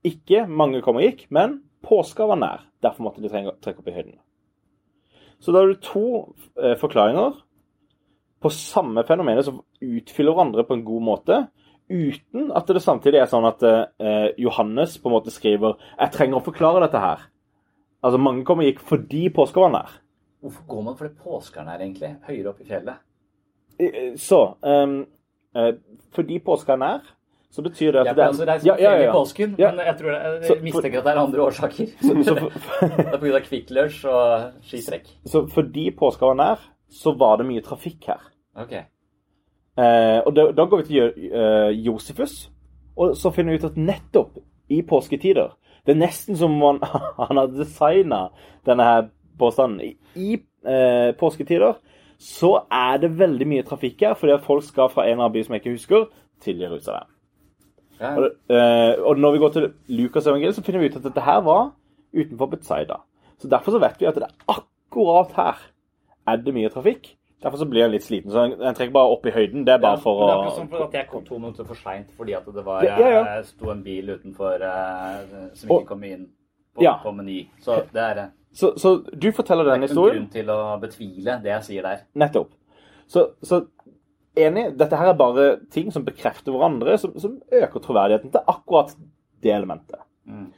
[0.09, 2.65] ikke mange kom og gikk, men påska var nær.
[2.83, 4.17] Derfor måtte de trekke opp i høyden.
[5.39, 6.05] Så da har du to
[6.59, 7.37] eh, forklaringer
[8.43, 11.39] på samme fenomenet som utfyller hverandre på en god måte,
[11.89, 16.39] uten at det samtidig er sånn at eh, Johannes på en måte skriver 'Jeg trenger
[16.39, 17.27] å forklare dette her'.
[18.03, 19.91] Altså, mange kom og gikk fordi påska var nær.
[20.41, 22.17] Hvorfor går man fordi påska er nær, egentlig?
[22.29, 22.99] Høyere opp i fjellet?
[23.79, 25.73] Eh, Så eh,
[26.15, 27.01] Fordi påska er nær,
[27.51, 29.09] så betyr det at Jeg det er også å reise Ja, ja, ja.
[29.09, 29.71] i påsken, Ja.
[29.73, 31.87] men jeg, tror det, Så- jeg mistenker at det er andre årsaker.
[32.03, 33.41] Så, så, for, det er pga.
[33.47, 35.07] Kvikk Lunsj og skitrekk.
[35.27, 36.59] så fordi påska var nær,
[36.91, 38.21] så var det mye trafikk her.
[38.57, 38.73] Ok.
[39.79, 42.51] Eh, og da, da går vi til eh, Josefus,
[42.99, 44.39] og så finner vi ut at nettopp
[44.75, 45.53] i påsketider
[45.87, 48.29] Det er nesten som om han, har designa
[48.67, 49.07] denne her
[49.39, 49.81] påstanden.
[49.81, 50.35] I, i
[50.67, 51.79] eh, påsketider
[52.19, 55.47] så er det veldig mye trafikk her, fordi at folk skal fra en av byene
[55.47, 56.09] som jeg ikke husker,
[56.43, 57.07] til Jerusalem.
[58.01, 58.15] Ja.
[58.17, 61.21] Og, eh, og når vi går til Lukas evangeliet, så finner vi ut at dette
[61.27, 61.71] her var
[62.15, 63.01] utenfor Betzaida.
[63.39, 65.59] Så derfor så vet vi at det er akkurat her
[66.29, 67.15] er det mye trafikk.
[67.43, 68.33] Derfor så blir jeg litt sliten.
[68.35, 69.65] Så Han trekker bare opp i høyden.
[69.65, 71.75] Det er bare for å det er akkurat som at jeg kom to minutter for
[71.79, 73.21] seint fordi at det var, Ja, ja, ja.
[73.39, 76.27] eh, sto en bil utenfor eh, som ikke kom inn
[76.75, 76.97] på, Ja.
[77.03, 77.49] på Meny.
[77.63, 80.17] Så det er så, så du forteller den en historien.
[80.17, 82.01] grunn til å betvile det jeg sier der.
[82.15, 82.51] Nettopp.
[83.07, 83.67] Så, så
[84.47, 88.95] enig, dette her er bare ting som bekrefter hverandre, som, som øker troverdigheten til akkurat
[89.45, 90.01] det elementet.
[90.29, 90.49] Mm.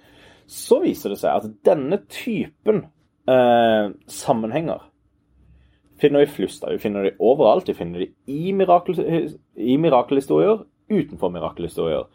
[0.51, 2.85] Så viser det seg at denne typen
[3.31, 4.87] eh, sammenhenger
[6.01, 6.73] finner vi flust av.
[6.75, 7.69] Vi finner de overalt.
[7.69, 8.99] Vi finner de i, mirakel,
[9.55, 12.07] i mirakelhistorier, utenfor mirakelhistorier.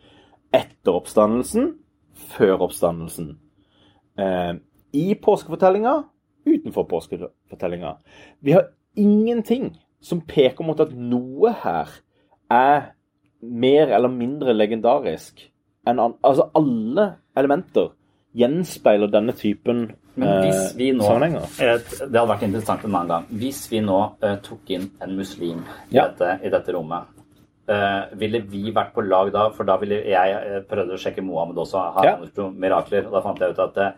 [0.55, 1.76] Etter oppstandelsen,
[2.36, 3.36] før oppstandelsen.
[4.20, 4.53] Eh,
[4.95, 5.95] I påskefortellinga,
[6.45, 7.97] utenfor påskefortellinga.
[8.39, 9.76] Vi har ingenting
[10.06, 11.91] som peker mot at noe her
[12.53, 12.91] er
[13.41, 15.47] mer eller mindre legendarisk
[15.89, 17.91] enn an Altså, alle elementer
[18.36, 19.84] gjenspeiler denne typen
[20.18, 21.72] eh, vi nå Det
[22.12, 23.28] hadde vært interessant en annen gang.
[23.41, 26.08] Hvis vi nå eh, tok inn en muslim i, Ja.
[26.10, 27.12] dette, i dette rommet,
[27.66, 29.47] Uh, ville vi vært på lag da?
[29.49, 31.80] For da ville jeg eh, prøvde å sjekke Mohammed også.
[31.95, 32.12] Har Ja.
[32.20, 33.08] han gjort mirakler?
[33.08, 33.95] Og da fant jeg ut at eh,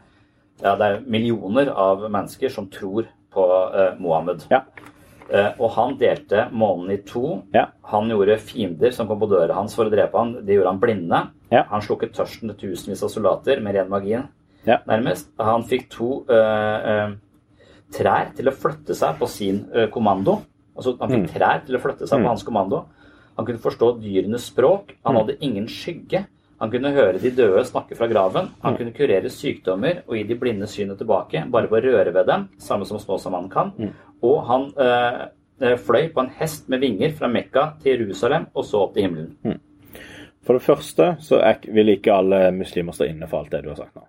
[0.64, 4.46] ja, det er millioner av mennesker som tror på uh, Mohammed.
[4.50, 4.62] Ja.
[5.28, 7.42] Eh, og han delte månen i to.
[7.56, 7.68] Ja.
[7.92, 10.36] Han gjorde fiender som kom på døra hans for å drepe han.
[10.48, 11.22] Det gjorde han blinde.
[11.52, 11.66] Ja.
[11.72, 14.28] Han slukket tørsten til tusenvis av soldater med ren magien,
[14.68, 14.80] Ja.
[14.88, 15.30] nærmest.
[15.40, 17.12] Han fikk to uh, uh,
[17.96, 20.42] trær til å flytte seg på sin uh, kommando.
[20.76, 22.86] Altså, han fikk trær til å flytte seg på hans kommando.
[23.38, 24.96] Han kunne forstå dyrenes språk.
[25.06, 26.26] Han hadde ingen skygge.
[26.60, 28.50] Han kunne høre de døde snakke fra graven.
[28.64, 32.26] Han kunne kurere sykdommer og gi de blinde synet tilbake bare ved å røre ved
[32.26, 33.72] dem, samme som Snåsamannen kan.
[34.26, 35.22] Og han eh,
[35.62, 39.08] eh, fløy på en hest med vinger fra Mekka til Jerusalem og så opp til
[39.08, 39.60] himmelen.
[40.48, 43.70] For det første så er, vil ikke alle muslimer stå inne for alt det du
[43.74, 44.06] har sagt nå.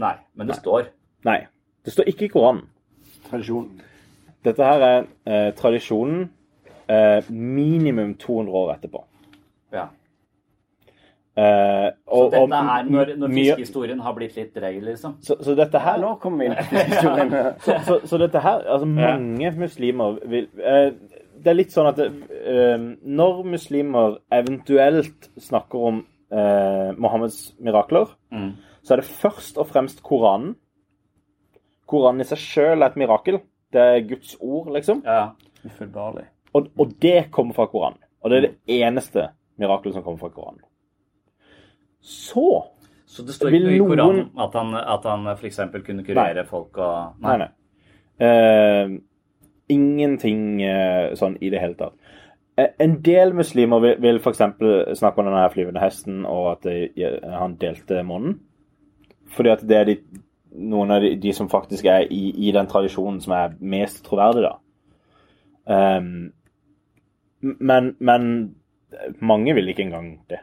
[0.00, 0.88] Nei, men det står.
[1.28, 1.42] Nei.
[1.84, 2.64] Det står ikke i Koranen.
[3.28, 3.68] Tradisjon.
[4.44, 6.22] Dette her er eh, tradisjonen
[6.88, 9.04] eh, minimum 200 år etterpå.
[11.36, 11.90] Ja.
[12.06, 15.14] og, Så dette er når, når fiskehistorien har blitt litt drøy, liksom.
[15.24, 17.30] så, så dette Ja, her nå kommer vi inn på historien.
[17.64, 20.90] så, så, så dette her Altså, mange muslimer vil uh,
[21.40, 22.08] Det er litt sånn at det,
[22.44, 28.50] uh, når muslimer eventuelt snakker om eh, Mohammeds mirakler, Mm.
[28.86, 30.52] så er det først og fremst Koranen.
[31.90, 33.40] Koranen i seg sjøl er et mirakel.
[33.74, 35.00] Det er Guds ord, liksom.
[35.06, 35.32] Ja.
[36.54, 37.98] Og, og det kommer fra Koranen.
[38.22, 39.28] Og det er det eneste
[39.58, 40.62] mirakelet som kommer fra Koranen.
[42.00, 42.64] Så
[43.06, 45.60] Så det står ikke noe i noen- Koranen at han, at han f.eks.
[45.84, 47.48] kunne kurere folk og Nei, nei.
[48.20, 48.92] Eh,
[49.70, 51.94] ingenting uh, sånn i det hele tatt.
[52.58, 54.42] Eh, en del muslimer vil, vil f.eks.
[54.98, 58.38] snakke om denne flyvende hesten og at eh, han delte månen.
[59.30, 59.96] Fordi at det er de,
[60.58, 64.48] noen av de, de som faktisk er i, i den tradisjonen som er mest troverdig,
[64.48, 64.56] da.
[65.70, 66.32] Um,
[67.40, 68.24] men, men
[69.22, 70.40] mange vil ikke engang det.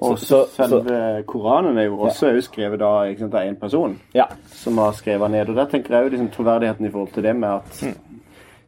[0.00, 3.06] Og Så- selve Koranen er jo også jo skrevet av
[3.46, 4.24] én person Ja.
[4.46, 5.48] som har skrevet ned.
[5.48, 7.94] Og der tenker jeg jo liksom troverdigheten i forhold til det med at Mm.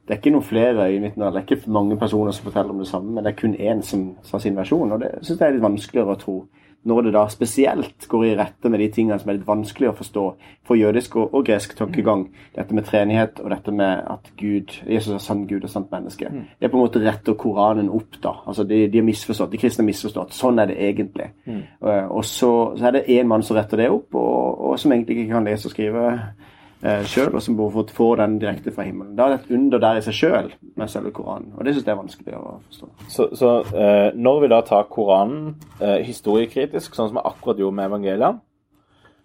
[0.04, 1.42] Det er ikke noen flere i midten av det.
[1.42, 4.10] er ikke mange personer som forteller om det samme, men det er kun én som
[4.22, 4.92] sa sin versjon.
[4.92, 6.34] Og det syns jeg er litt vanskeligere å tro.
[6.84, 9.94] Når det da spesielt går i rette med de tingene som er litt vanskelig å
[9.96, 10.24] forstå
[10.68, 12.26] for jødisk og, og gresk tankegang.
[12.52, 16.28] Dette med treenighet og dette med at Gud, Jesus er sann Gud og sant menneske.
[16.60, 18.34] Det er på en måte retter Koranen opp, da.
[18.44, 20.36] Altså de, de har misforstått, de kristne har misforstått.
[20.36, 21.30] Sånn er det egentlig.
[21.48, 24.92] Eh, Og så, så er det én mann som retter det opp, og, og som
[24.92, 26.04] egentlig ikke kan lese og skrive
[26.84, 29.14] eh, sjøl, og som bor for å får den direkte fra himmelen.
[29.18, 31.52] Da er det et under der i seg sjøl med selve Koranen.
[31.56, 32.88] Og det syns jeg er vanskelig å forstå.
[33.16, 37.78] Så, så eh, når vi da tar Koranen eh, historiekritisk, sånn som vi akkurat gjorde
[37.80, 38.34] med evangeliene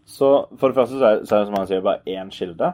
[0.10, 2.74] Så for det første så er, så er det som han sier, bare én kilde.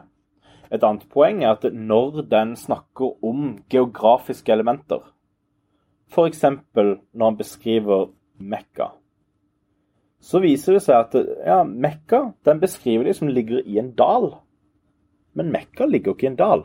[0.72, 5.02] Et annet poeng er at når den snakker om geografiske elementer,
[6.10, 6.42] f.eks.
[6.74, 8.08] når han beskriver
[8.38, 8.90] Mekka,
[10.26, 11.14] så viser det seg at
[11.46, 14.32] ja, Mekka den beskriver de som ligger i en dal.
[15.36, 16.64] Men Mekka ligger jo ikke i en dal.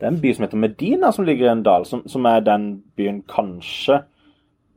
[0.00, 2.40] Det er en by som heter Medina som ligger i en dal, som, som er
[2.40, 4.00] den byen kanskje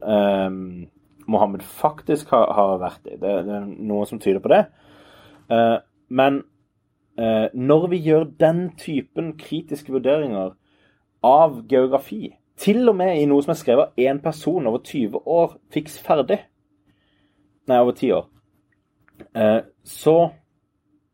[0.03, 0.89] ehm,
[1.31, 3.15] Mohammed faktisk har, har vært i.
[3.15, 4.65] Det, det er noe som tyder på det.
[5.47, 5.77] Eh,
[6.11, 6.41] men
[7.15, 10.51] eh, når vi gjør den typen kritiske vurderinger
[11.23, 15.23] av geografi, til og med i noe som er skrevet av én person over 20
[15.23, 16.43] år, fiks ferdig
[17.63, 18.25] Nei, over 10 år.
[19.39, 20.17] Eh, så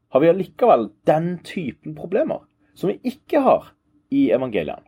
[0.09, 2.45] har vi allikevel den typen problemer
[2.77, 3.71] som vi ikke har
[4.13, 4.85] i evangeliene.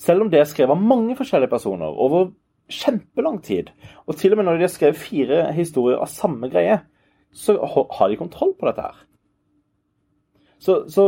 [0.00, 2.30] Selv om det er skrevet av mange forskjellige personer over
[2.70, 3.72] kjempelang tid,
[4.06, 6.78] og til og med når de har skrevet fire historier av samme greie,
[7.32, 9.02] så har de kontroll på dette her.
[10.60, 11.06] Så, så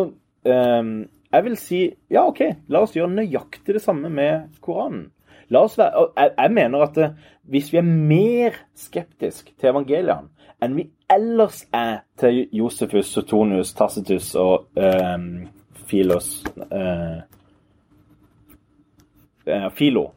[0.48, 0.92] um,
[1.32, 1.80] jeg vil si
[2.12, 2.42] ja, OK,
[2.72, 5.10] la oss gjøre nøyaktig det samme med Koranen.
[5.52, 7.16] La oss være, jeg, jeg mener at eh,
[7.52, 10.31] hvis vi er mer skeptisk til evangeliene
[10.62, 15.28] enn vi ellers er til Josefus, Sotonius, Tacitus og um,
[15.90, 17.22] Filos uh,
[19.46, 20.10] eh, Filo,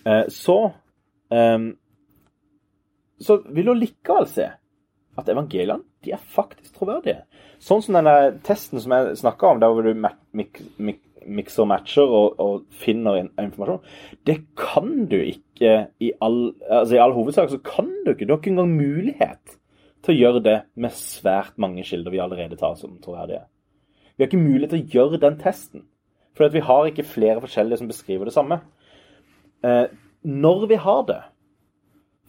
[0.00, 0.70] Uh, så
[1.28, 1.66] um,
[3.20, 4.46] så vil du likevel se
[5.20, 7.26] at evangeliene de er faktisk troverdige.
[7.60, 8.14] Sånn som denne
[8.46, 10.62] testen som jeg snakka om, der hvor du mik
[11.28, 13.82] mik matcher og, og finner in informasjon,
[14.24, 18.24] det kan du ikke i all, altså i all hovedsak så kan du ikke.
[18.24, 19.59] Du har ikke engang mulighet
[20.04, 23.44] til å gjøre det med svært mange kilder vi allerede tar som troverdige.
[24.16, 25.84] Vi har ikke mulighet til å gjøre den testen,
[26.36, 28.60] for vi har ikke flere forskjellige som beskriver det samme.
[29.64, 29.86] Eh,
[30.22, 31.20] når vi har det,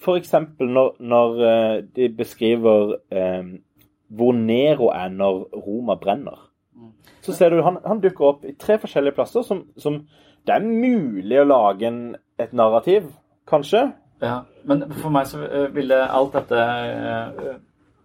[0.01, 0.33] f.eks.
[0.59, 3.51] Når, når eh, de beskriver eh,
[4.07, 6.47] hvor Nero er når Roma brenner,
[7.21, 10.01] så ser du han, han dukker opp i tre forskjellige plasser som, som
[10.47, 11.99] det er mulig å lage en,
[12.41, 13.11] et narrativ,
[13.49, 13.91] kanskje.
[14.21, 17.55] Ja, Men for meg så eh, ville alt dette eh,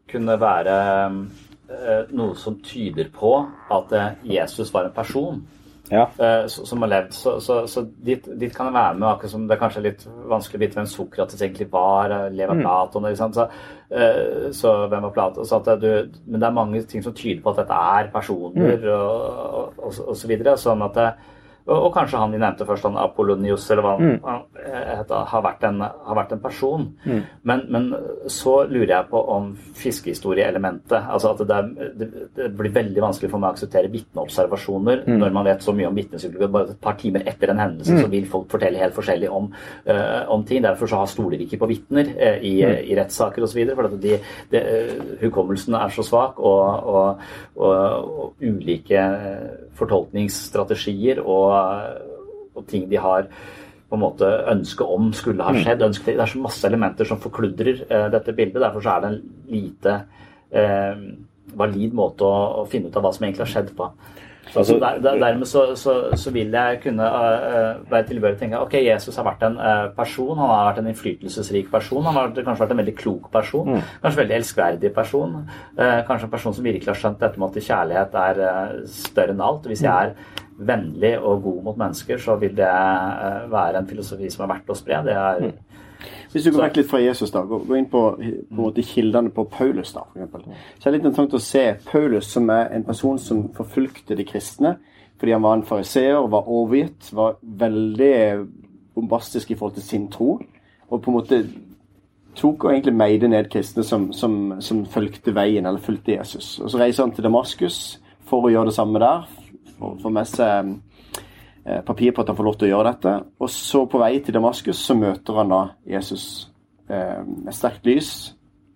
[0.08, 3.34] kunne være eh, noe som tyder på
[3.74, 3.92] at
[4.24, 5.44] Jesus var en person
[5.90, 6.08] Ja.
[6.48, 7.12] som har levd.
[7.14, 10.00] Så, så, så dit, dit kan jeg være med, akkurat som det er kanskje litt
[10.26, 12.10] vanskelig å vite hvem Sokrates egentlig var.
[12.10, 12.62] eh, mm.
[12.64, 13.38] Platon, ikke sant?
[13.38, 13.46] Så,
[14.56, 15.46] så hvem var Platon?
[15.46, 18.88] Så at du, men det er mange ting som tyder på at dette er personer,
[18.96, 19.22] og,
[19.60, 20.56] og, og, og så videre.
[20.58, 21.10] Sånn at det,
[21.66, 25.44] og, og kanskje han vi nevnte først, han Apollonius, eller hva han han heter, har,
[25.44, 26.86] vært en, har vært en person.
[27.46, 27.88] Men, men
[28.32, 33.30] så lurer jeg på om fiskehistorieelementet Altså at det, er, det, det blir veldig vanskelig
[33.32, 36.50] for meg å akseptere vitneobservasjoner når man vet så mye om vitnepsykologi.
[36.52, 39.48] Bare et par timer etter en hendelse så vil folk fortelle helt forskjellig om,
[39.88, 40.62] uh, om ting.
[40.64, 43.62] Derfor så har stoler vi ikke på vitner uh, i, i rettssaker osv.
[43.72, 44.18] For at de,
[44.52, 47.24] de, uh, hukommelsen er så svak, og, og,
[47.56, 47.74] og,
[48.22, 51.54] og ulike eh, fortolkningsstrategier og,
[52.56, 53.28] og ting de har
[53.86, 55.84] på en måte ønske om skulle ha skjedd.
[55.86, 58.62] Ønske, det er så masse elementer som forkludrer eh, dette bildet.
[58.64, 59.20] Derfor så er det en
[59.52, 59.96] lite
[60.50, 61.04] eh,
[61.56, 63.90] valid måte å, å finne ut av hva som egentlig har skjedd på.
[64.46, 68.38] Så, Altså- så der, der, dermed så, så, så vil jeg kunne uh, være tilbøyelig
[68.38, 71.70] til å tenke ok, Jesus har vært en uh, person, han har vært en innflytelsesrik
[71.72, 73.72] person, han har kanskje vært en veldig klok person,
[74.02, 75.36] kanskje veldig elskverdig person,
[75.76, 78.38] Uh, kanskje en person som virkelig har skjønt dette med at kjærlighet er
[78.88, 79.66] større enn alt.
[79.68, 80.14] Hvis jeg er
[80.56, 82.70] vennlig og god mot mennesker, så vil det
[83.52, 85.02] være en filosofi som er verdt å spre.
[85.04, 85.50] Det er
[86.32, 89.32] Hvis du går vekk litt fra Jesus, da, gå, gå inn på, på måte, kildene
[89.34, 90.44] på Paulus, da, for eksempel.
[90.76, 94.28] Så er det litt interessant å se Paulus som er en person som forfulgte de
[94.28, 94.76] kristne
[95.16, 98.16] fordi han var en fariseer, var overgitt, var veldig
[98.94, 100.34] bombastisk i forhold til sin tro.
[100.90, 101.38] Og på en måte
[102.36, 106.58] tok og egentlig meide ned kristne som, som, som fulgte veien, eller fulgte Jesus.
[106.60, 107.78] Og så reiser han til Damaskus
[108.28, 109.24] for å gjøre det samme der.
[109.78, 110.74] For, for med seg
[111.86, 113.12] papir på at han får lov til å gjøre dette.
[113.42, 115.60] Og så på vei til Damaskus så møter han da
[115.96, 116.26] Jesus
[116.88, 118.10] eh, med sterkt lys.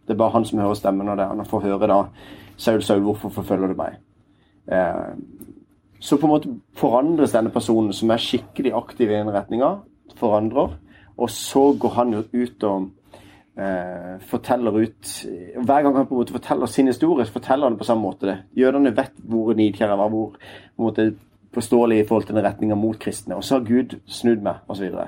[0.07, 1.28] Det er bare han som hører stemmen, og det.
[1.30, 2.01] han får høre da
[2.61, 4.01] Saul, Saul, hvorfor forfølger du meg?
[4.70, 5.12] Eh,
[6.01, 9.74] så på en måte forandres denne personen, som er skikkelig aktiv i den retninga,
[10.18, 10.74] forandrer.
[11.20, 12.91] Og så går han jo ut og
[13.61, 15.11] eh, forteller ut
[15.57, 18.03] Hver gang han på en måte forteller sin historie, så forteller han det på samme
[18.03, 18.26] måte.
[18.26, 18.38] det.
[18.57, 21.12] Jødene vet hvor nidkjære var, hvor på en måte
[21.55, 23.36] påståelig i forhold til den retninga mot kristne.
[23.36, 24.84] Og så har Gud snudd meg, osv.
[24.86, 25.07] ja,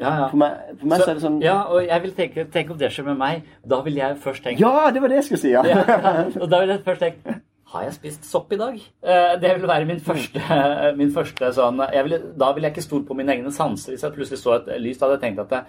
[0.00, 0.26] ja.
[0.28, 2.78] For meg, for meg så, er det sånn ja, og jeg vil tenke, Tenk om
[2.78, 3.44] det skjer med meg.
[3.68, 5.52] Da vil jeg først tenke Ja, det var det jeg skulle si!
[5.54, 5.62] ja.
[5.68, 7.36] Ja, og da vil jeg først tenke
[7.74, 8.74] Har jeg spist sopp i dag?
[9.02, 10.40] Eh, Det vil være min første,
[11.00, 13.92] min første sånn jeg vil, Da vil jeg ikke stole på mine egne sanser.
[13.96, 15.60] Hvis jeg plutselig så et lys, da hadde jeg tenkt at det,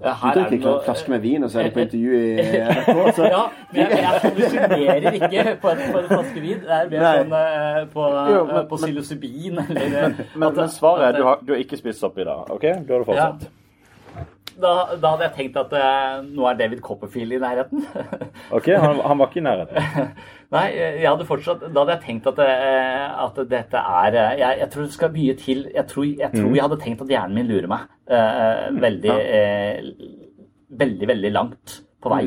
[0.00, 1.84] her Du er det ikke en noe flaske med vin, og så er du på
[1.84, 3.12] intervju i NRK.
[3.18, 3.28] Så.
[3.28, 3.42] ja,
[3.74, 6.64] men jeg, jeg hallusinerer ikke på en, på en flaske vin.
[6.64, 10.68] Det er mer sånn eh, på, Jo, men- eh, på psilocybin eller Men, at- men
[10.80, 12.48] svaret er du har, du har ikke spist sopp i dag.
[12.56, 12.62] OK?
[12.88, 13.50] Da har du fortsatt.
[14.58, 17.84] Da, da hadde jeg tenkt at uh, nå er David Copperfield i nærheten.
[18.56, 20.12] OK, han, han var ikke i nærheten.
[20.54, 24.60] Nei, jeg hadde fortsatt Da hadde jeg tenkt at, uh, at dette er uh, jeg,
[24.64, 25.64] jeg tror det skal mye til.
[25.74, 27.88] Jeg tror jeg, tror jeg hadde tenkt at hjernen min lurer meg
[28.80, 29.16] veldig,
[30.80, 32.24] veldig, veldig langt på vei.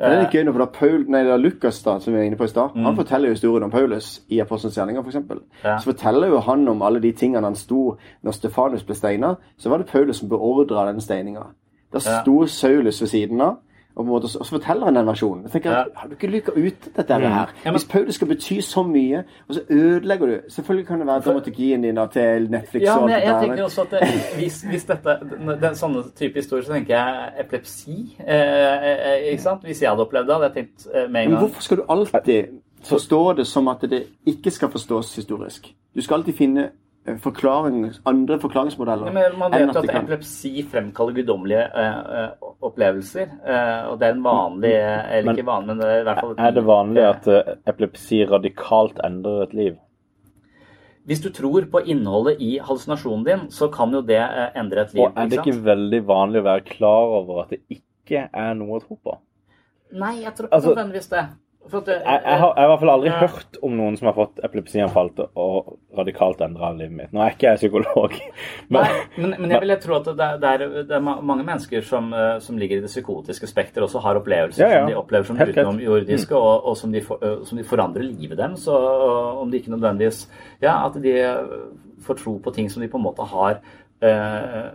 [0.00, 2.24] Det er gøy nå, for da Paul, nei, det er Lukas da, som vi var
[2.24, 5.18] inne på i stad, han forteller jo historien om Paulus i Apostelens gjerninger, f.eks.
[5.64, 5.74] Ja.
[5.78, 9.34] Så forteller jo han om alle de tingene han sto når Stefanus ble steina.
[9.60, 11.50] Så var det Paulus som beordra den steininga.
[11.92, 12.22] Ja.
[12.22, 13.58] sto Saulus ved siden av,
[13.96, 15.42] og, så forteller han den versjonen.
[15.42, 15.84] Jeg tenker, Ja.
[15.94, 17.52] Har du ikke lyka ut dette her?
[17.70, 21.82] Hvis Paulus skal bety så mye, og så ødelegger du Selvfølgelig kan det være dramaturgien
[21.82, 24.00] din til Netflix Ja, men jeg, jeg tenker også at det,
[24.38, 25.18] hvis, hvis dette
[25.62, 28.16] den sånne type historier, så tenker jeg epilepsi.
[28.20, 29.62] Eh, eh, ikke sant?
[29.62, 31.84] Hvis jeg hadde opplevd det, hadde jeg tenkt eh, med en Men hvorfor skal du
[31.88, 32.44] alltid
[32.84, 35.74] forstå det som at det ikke skal forstås historisk.
[35.94, 36.70] Du skal alltid finne eh,
[37.06, 39.06] forklaring, andre forklaringsmodeller.
[39.06, 42.30] Ja, men man vet at kan- epilepsi fremkaller guddommelige eh, eh,
[42.62, 43.28] opplevelser.
[43.46, 46.04] eh, og det er en vanlig eh, Eller Men- ikke vanlig, men det er i
[46.04, 49.76] hvert fall Er det vanlig at eh, epilepsi radikalt endrer et liv?
[51.06, 54.94] Hvis du tror på innholdet i hallusinasjonen din, så kan jo det eh, endre et
[54.94, 55.02] liv.
[55.04, 55.64] Og er det ikke ikke sant?
[55.66, 59.16] veldig vanlig å være klar over at det ikke er noe å tro på?
[59.92, 61.24] Nei, jeg tror ikke Altså- nødvendigvis det.
[61.70, 63.18] Det Jeg, jeg, har, jeg har i hvert fall aldri Ja.
[63.20, 67.12] hørt om noen som har fått epilepsianfall og radikalt endra livet mitt.
[67.12, 68.16] Nå er ikke jeg psykolog,
[68.72, 72.08] men Nei, men, men jeg vil tro at det er, det er, mange mennesker som,
[72.16, 74.80] eh, som ligger i det psykotiske spekter, også har opplevelser Ja, ja.
[74.80, 76.40] som de opplever som utenomjordiske, mm.
[76.40, 78.66] og, og som, de for, eh, som de forandrer livet deres.
[78.66, 80.24] Og, og om de ikke nødvendigvis
[80.62, 81.58] Ja, at de eh,
[82.02, 83.60] får tro på ting som de på en måte har
[84.02, 84.70] eh,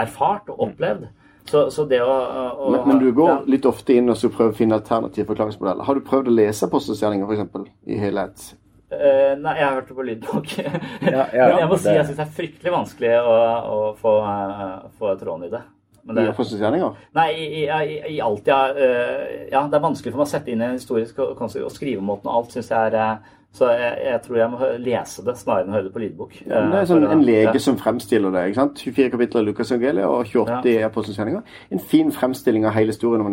[0.00, 1.06] erfart og opplevd.
[1.46, 3.40] Så, så det å, å Men, men du går ja.
[3.46, 5.86] litt ofte inn og så prøver å finne alternative forklaringsmodeller.
[5.86, 7.68] Har du prøvd å lese Apostelgjerninger f.eks.
[7.86, 8.48] i helhet?
[8.86, 10.52] Uh, nei, jeg har hørt det på lydbok.
[11.14, 13.32] Ja, ja, Men jeg må si jeg syns det er fryktelig vanskelig å,
[13.70, 15.62] å få, uh, få tråden i det.
[16.06, 16.98] Men I postesgjerninger?
[17.18, 18.60] Nei, i, i, i, i alt, ja.
[18.70, 19.64] uh, ja.
[19.66, 22.38] Det er vanskelig for meg å sette inn i en historisk kontekst, og skrivemåten og
[22.38, 25.70] alt syns jeg er eh, Så jeg, jeg tror jeg må lese det snarere enn
[25.72, 26.34] å høre det på lydbok.
[26.44, 27.62] Ja, det Eh, er sånn en lege ja.
[27.62, 28.42] som fremstiller det.
[28.50, 28.82] ikke sant?
[28.84, 31.54] 24 kapitler i Lukas evangeliet og 28 i apostelskjenninger.
[31.72, 33.32] En fin fremstilling av hele historien om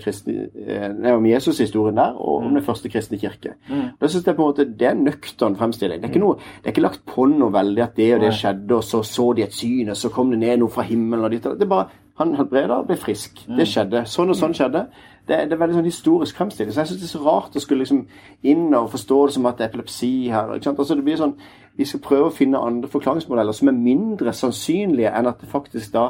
[0.00, 3.54] kristne, eh, nei, om Jesus-historien der, og om den første kristne kirke.
[3.68, 6.00] Det synes jeg på en måte Det er en nøktern fremstilling.
[6.00, 8.32] Det er ikke, noe, det er ikke lagt på noe veldig at det og det
[8.34, 11.24] skjedde, og så så de et syn, og så kom det ned noe fra himmelen.
[11.24, 11.60] og ditt og datt.
[11.60, 11.88] Det er bare
[12.18, 13.44] Han helbreda, ble frisk.
[13.46, 14.00] Det skjedde.
[14.10, 14.86] Sånn og sånn skjedde.
[15.28, 16.72] Det, det er veldig sånn historisk fremstilling.
[16.72, 18.06] Så jeg syns det er så rart å skulle liksom
[18.48, 20.54] inn og forstå det som at det er epilepsi her.
[20.54, 20.80] ikke sant?
[20.80, 21.36] Altså det blir sånn,
[21.78, 25.92] Vi skal prøve å finne andre forklaringsmodeller som er mindre sannsynlige enn at det faktisk
[25.94, 26.08] da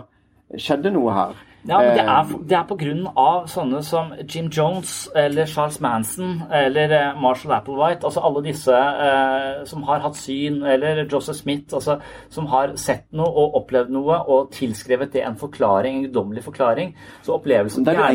[0.57, 1.35] skjedde noe her.
[1.69, 6.43] Ja, men det Eh, er, det er av sånne som Jim Jones eller Charles Manson
[6.51, 8.07] eller eh, Marshall Applewhite.
[8.09, 11.99] Altså alle disse eh, som har hatt syn, eller Joseph Smith, altså,
[12.31, 16.95] som har sett noe og opplevd noe og tilskrevet det en forklaring, en guddommelig forklaring.
[17.23, 18.07] Så opplevelsen jo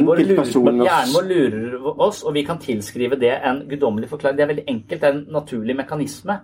[0.90, 4.38] hjernen vår, lurer, lurer oss, og vi kan tilskrive det en guddommelig forklaring.
[4.38, 6.40] Det er veldig enkelt, det er en naturlig mekanisme.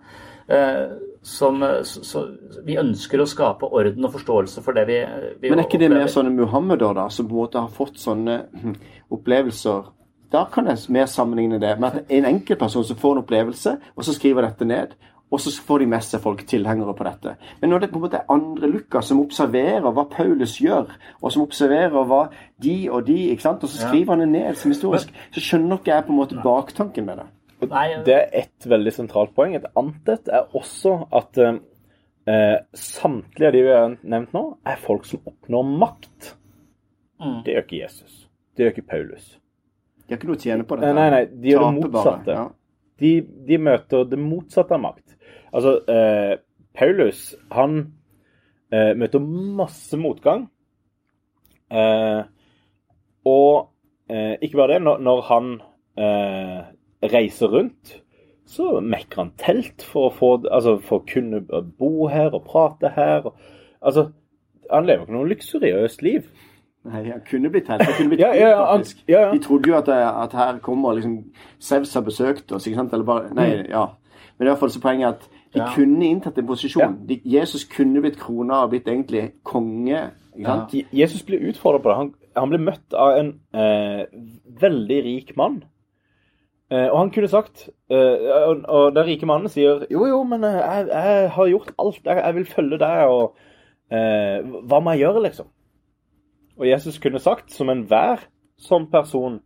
[0.50, 2.24] eh, som, eh, så, så,
[2.66, 5.00] vi ønsker å skape orden og forståelse for det vi,
[5.42, 8.00] vi Men er ikke det mer sånne muhammeder da, som på en måte har fått
[8.00, 8.76] sånne hm,
[9.18, 9.92] opplevelser?
[10.32, 14.06] Da kan jeg mer sammenligne det med at en enkeltperson som får en opplevelse, og
[14.06, 14.94] så skriver dette ned,
[15.30, 17.36] og så får de med seg folk tilhengere på dette.
[17.62, 20.90] Men når det på en måte er andre Lukas som observerer hva Paulus gjør,
[21.22, 22.24] og som observerer hva
[22.62, 25.78] de og de, ikke sant, og så skriver han det ned som historisk, så skjønner
[25.78, 27.28] ikke jeg på en måte baktanken med det.
[27.68, 29.56] Nei, Det er ett veldig sentralt poeng.
[29.58, 34.80] Et annet et er også at eh, samtlige av de vi har nevnt nå, er
[34.80, 36.34] folk som oppnår makt.
[37.20, 37.42] Mm.
[37.44, 38.22] Det gjør ikke Jesus.
[38.56, 39.28] Det gjør ikke Paulus.
[40.06, 40.94] De har ikke noe å tjene på dette.
[40.98, 42.38] nei, nei, de gjør det motsatte.
[42.40, 42.48] ja.
[43.00, 43.12] De,
[43.48, 45.16] de møter det motsatte av makt.
[45.56, 46.34] Altså, eh,
[46.76, 47.22] Paulus,
[47.56, 47.78] han
[48.72, 50.48] eh, møter masse motgang.
[51.70, 52.20] Eh,
[53.30, 53.54] og
[54.10, 55.54] eh, ikke bare det, når, når han
[56.00, 56.60] eh,
[57.04, 58.02] reiser rundt,
[58.50, 61.42] så mekker han telt for å, få, altså, for å kunne
[61.78, 63.28] bo her og prate her.
[63.30, 63.36] Og,
[63.82, 64.08] altså,
[64.72, 66.26] han lever ikke noe luksuriøst liv.
[66.90, 67.84] Nei, han kunne blitt helt.
[67.84, 69.04] Han kunne blitt Ja, ja, ja, han- faktisk.
[69.08, 69.32] ja, ja.
[69.34, 69.94] De trodde jo at, det-
[70.24, 71.26] at her kommer liksom
[71.60, 72.94] Sevs har besøkt oss, ikke sant?
[72.94, 73.86] Eller bare Nei, ja.
[74.38, 75.68] Men i hvert fall så poenget at de Ja.
[75.76, 76.82] kunne inntatt en posisjon.
[76.82, 76.92] Ja.
[77.08, 80.12] De, Jesus kunne blitt krona og blitt egentlig konge.
[80.94, 81.98] Jesus blir utfordret på det.
[81.98, 84.06] Han, han blir møtt av en eh,
[84.62, 85.64] veldig rik mann.
[86.70, 90.44] Eh, og han kunne sagt eh, og, og den rike mannen sier jo, jo, men
[90.46, 92.02] eh, jeg, jeg har gjort alt.
[92.06, 93.06] Jeg, jeg vil følge deg.
[93.10, 93.38] og
[93.92, 95.48] eh, Hva må jeg gjøre, liksom?
[96.60, 98.26] Og Jesus kunne sagt, som enhver
[98.60, 99.40] sånn person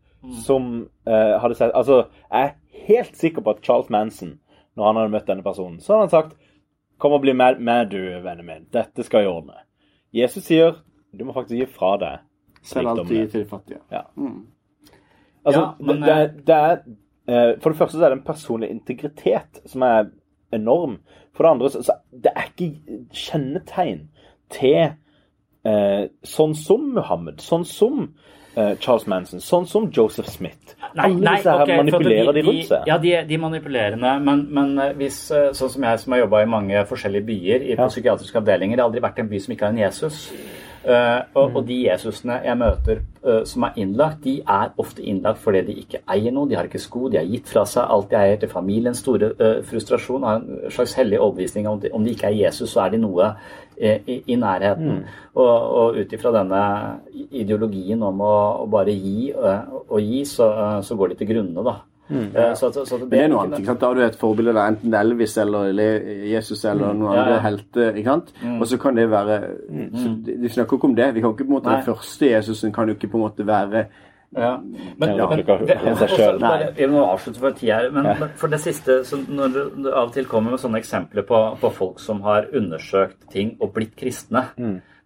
[0.44, 0.68] som
[1.06, 4.38] eh, hadde sett Altså, jeg er helt sikker på at Charles Manson,
[4.76, 6.38] når han hadde møtt denne personen, så hadde han sagt
[7.02, 8.66] Kom og bli med, med du, vennen min.
[8.72, 9.58] Dette skal jeg ordne.
[10.16, 10.78] Jesus sier
[11.14, 12.22] du må faktisk gi fra deg
[12.64, 13.80] Selv alltid til de fattige.
[13.92, 14.04] Ja.
[15.44, 16.84] Altså, Ja, men, det, det, er-
[17.26, 20.10] For det første så er det en personlig integritet som er
[20.54, 20.98] enorm.
[21.34, 24.04] For det andre så, det er ikke kjennetegn
[24.54, 24.94] til
[25.66, 28.04] eh, sånn som Muhammed, sånn som
[28.56, 30.76] eh, Charles Manson, sånn som Joseph Smith.
[30.94, 32.90] Alle disse her ok, for at manipulerer de, rundt seg.
[32.92, 36.26] Ja, de, de er manipulerende, men, men eh, hvis, eh, sånn som jeg som har
[36.26, 37.90] jobba i mange forskjellige byer i, på Ja.
[37.96, 40.22] psykiatriske avdelinger, det har aldri vært en by som ikke har en Jesus.
[40.84, 41.56] Eh, og, Mm.
[41.56, 45.76] og de Jesusene jeg møter eh, som er innlagt, de er ofte innlagt fordi de
[45.80, 48.42] ikke eier noe, de har ikke sko, de har gitt fra seg alt de eier
[48.42, 52.36] til familiens store eh, frustrasjon, har en slags hellig overbevisning om, om de ikke er
[52.42, 53.32] Jesus, så er de noe
[53.80, 55.00] i, nærheten.
[55.00, 55.24] Mm.
[55.40, 55.48] Og,
[55.80, 56.60] og ut ifra denne
[57.32, 60.52] ideologien om å, å bare gi eh, og gi, så,
[60.84, 61.80] så går de til grunne, da.
[62.12, 63.66] Eh, så, så, så det, det er noe annet.
[63.80, 65.70] Da har du et forbilde, da, enten Elvis eller
[66.28, 67.44] Jesus eller noen Ja, andre ja.
[67.46, 67.94] helter.
[67.96, 68.34] ikke sant?
[68.60, 69.38] Og så kan det være
[69.96, 71.14] så de- De snakker ikke om det.
[71.16, 71.76] Vi kan ikke på en måte Nei.
[71.82, 73.86] Den første Jesusen kan jo ikke på en måte være
[74.36, 74.58] Ja.
[74.98, 77.90] Men, Ja, også bare- Jeg må avslutte for tid her.
[77.92, 81.22] Men, men for det siste, så når du av og til kommer med sånne eksempler
[81.24, 84.48] på, på folk som har undersøkt ting og blitt kristne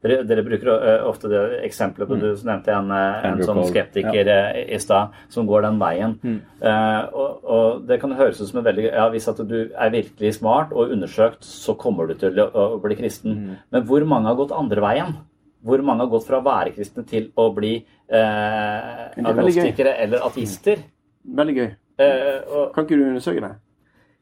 [0.04, 4.30] dere, dere bruker eh, ofte det eksempelet på Du nevnte en, eh, en sånn skeptiker
[4.30, 4.42] ja.
[4.62, 6.18] i stad som går den veien.
[6.62, 9.94] Eh, og, og det kan høres ut som en veldig Ja, hvis at du er
[9.94, 13.58] virkelig smart og undersøkt, så kommer du til å, å bli kristen.
[13.74, 15.18] Men hvor mange har gått andre veien?
[15.68, 20.24] Hvor mange har gått fra å være kristne til å bli eh, er agnostikere eller
[20.30, 20.86] ateister?
[21.38, 21.72] Veldig gøy.
[21.98, 23.56] Eh, og Kan ikke du undersøke det?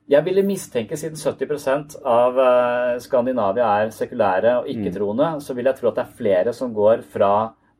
[0.09, 5.79] Jeg ville mistenke, siden 70 av eh, Skandinavia er sekulære og ikke-troende, så vil jeg
[5.79, 7.31] tro at det er flere som går fra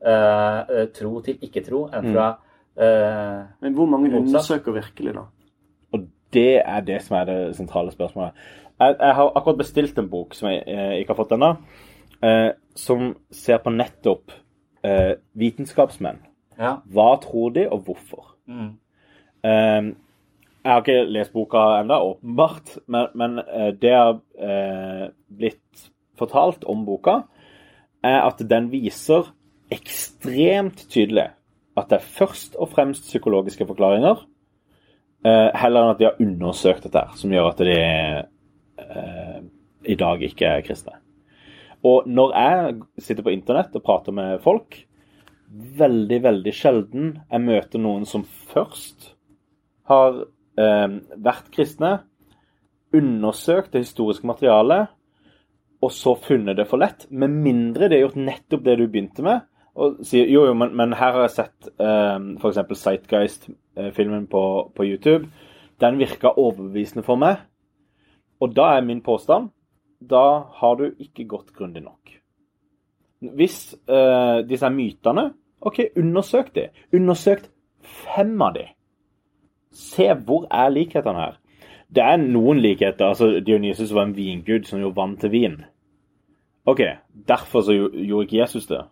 [0.02, 4.26] eh, eh, tro til ikke-tro enn fra uh, Men hvor mange Motsatt.
[4.26, 5.26] undersøker virkelig, da?
[5.94, 8.32] Og det er det som er det sentrale spørsmålet.
[8.80, 11.52] Jeg, jeg har akkurat bestilt en bok som jeg eh, ikke har fått ennå,
[12.26, 14.34] eh, som ser på nettopp
[14.84, 16.18] eh, vitenskapsmenn.
[16.58, 16.78] Ja.
[16.92, 18.34] Hva tror de, og hvorfor?
[18.46, 18.74] Mm.
[20.66, 25.84] Jeg har ikke lest boka ennå, åpenbart, men, men eh, det har eh, blitt
[26.18, 27.20] fortalt om boka,
[28.02, 29.28] er at den viser
[29.70, 31.28] ekstremt tydelig
[31.76, 34.24] at det er først og fremst psykologiske forklaringer,
[35.22, 37.78] eh, heller enn at de har undersøkt dette, som gjør at de
[38.82, 39.40] eh,
[39.86, 40.98] i dag ikke er kristne.
[41.86, 44.80] Og når jeg sitter på internett og prater med folk,
[45.78, 49.12] veldig, veldig sjelden jeg møter noen som først
[49.86, 50.24] har
[50.56, 51.90] vært kristne,
[52.96, 54.92] undersøkt det historiske materialet,
[55.84, 59.24] og så funnet det for lett, med mindre de har gjort nettopp det du begynte
[59.26, 59.44] med,
[59.76, 62.80] og sier jo, jo, men, men her har jeg sett eh, f.eks.
[62.80, 64.42] Sightguist-filmen på,
[64.72, 65.28] på YouTube.
[65.82, 67.42] Den virka overbevisende for meg.
[68.40, 69.50] Og da er min påstand
[70.00, 72.12] da har du ikke gått grundig nok.
[73.36, 75.30] Hvis eh, disse mytene
[75.66, 76.68] OK, undersøk de.
[76.94, 77.46] Undersøk
[78.04, 78.66] fem av de.
[79.76, 81.38] Se hvor er likhetene her.
[81.92, 83.12] Det er noen likheter.
[83.12, 85.56] altså Dionysus var en vingud som gjorde vann til vin.
[86.66, 86.82] OK,
[87.28, 88.82] derfor så gjorde ikke Jesus det.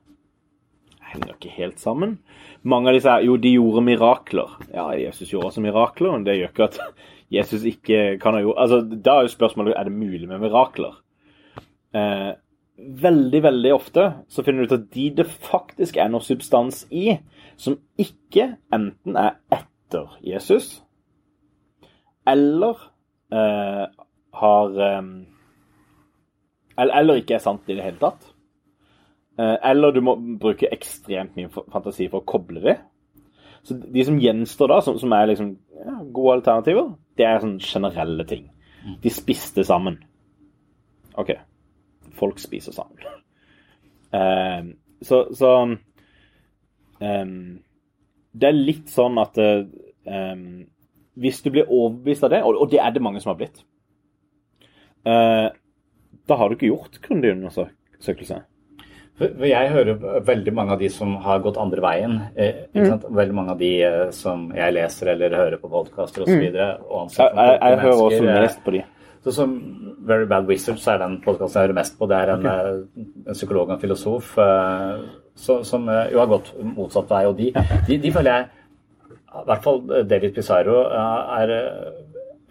[1.14, 2.18] Henger ikke helt sammen.
[2.62, 4.54] Mange av disse her, jo, de gjorde mirakler.
[4.72, 6.78] Ja, Jesus gjorde også mirakler, men det gjør ikke at
[7.38, 11.00] Jesus ikke kan ha gjort Altså, Da er jo spørsmålet er det mulig med mirakler.
[11.94, 12.32] Eh,
[12.78, 17.16] veldig, veldig ofte så finner du ut at de det faktisk er noe substans i,
[17.56, 19.38] som ikke enten er
[19.84, 20.82] etter Jesus,
[22.26, 22.80] eller
[23.32, 23.84] eh,
[24.32, 25.02] har eh,
[26.76, 28.24] eller, eller ikke er sant i det hele tatt.
[29.38, 32.78] Eh, eller du må bruke ekstremt mye fantasi for å koble det.
[33.64, 37.60] Så de som gjenstår da, som, som er liksom ja, gode alternativer, det er sånn
[37.62, 38.48] generelle ting.
[39.00, 39.96] De spiste sammen.
[41.20, 41.32] OK.
[42.18, 43.04] Folk spiser sammen.
[44.14, 44.66] Eh,
[45.02, 45.48] så så
[47.02, 47.24] eh,
[48.34, 49.66] Det er litt sånn at eh,
[51.14, 53.60] Hvis du blir overbevist av det, og, og det er det mange som har blitt,
[55.06, 55.46] uh,
[56.26, 58.40] da har du ikke gjort grundig undersøkelse.
[59.14, 62.16] For jeg hører veldig mange av de som har gått andre veien.
[62.34, 63.04] Eh, sant?
[63.14, 63.70] Veldig mange av de
[64.16, 66.40] som jeg leser eller hører på podkaster osv.
[66.40, 68.82] Jeg, jeg, jeg hører også mest på de.
[69.24, 69.52] Så som
[70.04, 72.08] Very Bad Wizards så er den podkasten jeg hører mest på.
[72.10, 73.14] Det er en, okay.
[73.24, 75.04] en psykolog og en filosof eh,
[75.34, 77.22] så, som eh, jo har gått motsatt vei.
[77.30, 77.48] Og de,
[77.88, 78.50] de, de føler jeg
[79.40, 81.94] I hvert fall David Pizarro eh, er eh,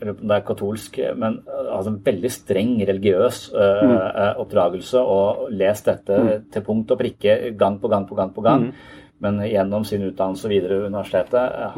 [0.04, 4.42] det er katolsk, men eh, altså en veldig streng religiøs uh, mm.
[4.42, 6.18] oppdragelse og lest dette
[6.52, 8.66] til punkt og prikke gang på gang på gang på gang.
[9.24, 11.76] Men gjennom sin utdannelse videre ved universitetet eh,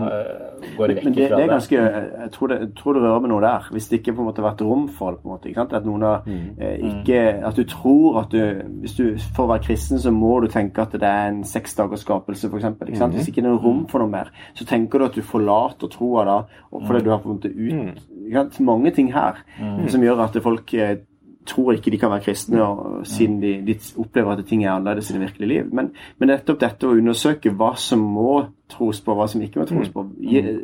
[0.77, 3.01] går de vekk Men det, fra det er ganske Jeg tror det, jeg tror det
[3.03, 3.67] rører med noe der.
[3.71, 5.21] Hvis det ikke på en måte har vært rom for det.
[5.21, 5.75] på en måte, ikke sant?
[5.77, 7.21] At noen har eh, ikke
[7.51, 8.41] At du tror at du
[8.81, 9.03] Hvis du
[9.35, 12.65] For å være kristen så må du tenke at det er en seksdagers skapelse, f.eks.
[12.97, 13.15] Sant?
[13.15, 16.25] Hvis ikke det er rom for noe mer, så tenker du at du forlater troa
[16.25, 16.37] da,
[16.71, 18.59] fordi du har på en måte ut ikke sant?
[18.65, 19.43] Mange ting her
[19.91, 20.97] som gjør at folk eh,
[21.45, 25.09] tror ikke de kan være kristne, og, siden de, de opplever at ting er annerledes
[25.09, 25.71] i det virkelige liv.
[25.73, 29.69] Men, men nettopp dette å undersøke hva som må tros på, hva som ikke må
[29.69, 30.57] tros på jeg,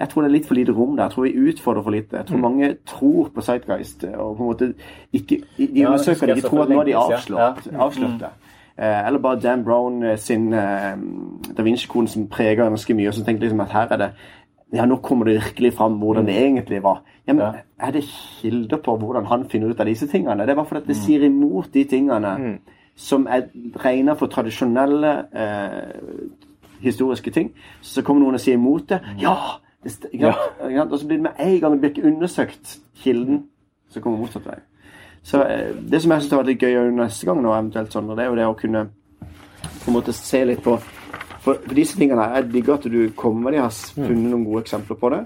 [0.00, 1.04] Jeg tror det er litt for lite rom der.
[1.04, 2.16] Jeg tror vi utfordrer for lite.
[2.16, 4.72] Jeg tror mange tror på Zeitgeist og på en måte
[5.12, 8.24] ikke De undersøker det, de tror at nå har de avslørt, avslørt.
[8.76, 10.96] Eh, eller bare Dan Brown eh, sin eh,
[11.56, 14.08] Da Vinci-koden som preger ganske mye, og som tenker liksom at her er det
[14.74, 17.02] ja, nå kommer det virkelig fram hvordan det egentlig var.
[17.26, 17.52] Ja, men Ja.
[17.80, 20.46] Er det kilder på hvordan han finner ut av disse tingene?
[20.46, 22.58] Det er bare fordi det sier imot de tingene
[22.96, 23.48] som er
[23.84, 26.28] regna for tradisjonelle eh,
[26.80, 27.52] historiske ting.
[27.82, 29.00] Så kommer noen og sier imot det.
[29.20, 29.34] Ja,
[29.84, 30.92] det, sant?
[30.92, 33.44] Og så blir det med en gang det blir ikke undersøkt kilden,
[33.90, 34.58] så kommer motsatt vei.
[35.22, 38.08] Så eh, Det som jeg syns har vært litt gøy neste gang, nå, eventuelt sånn,
[38.16, 38.88] det er jo det å kunne
[39.84, 40.78] på en måte se litt på
[41.44, 44.62] For, for disse tingene Jeg digger at du kommer med de har funnet noen gode
[44.64, 45.18] eksempler på det.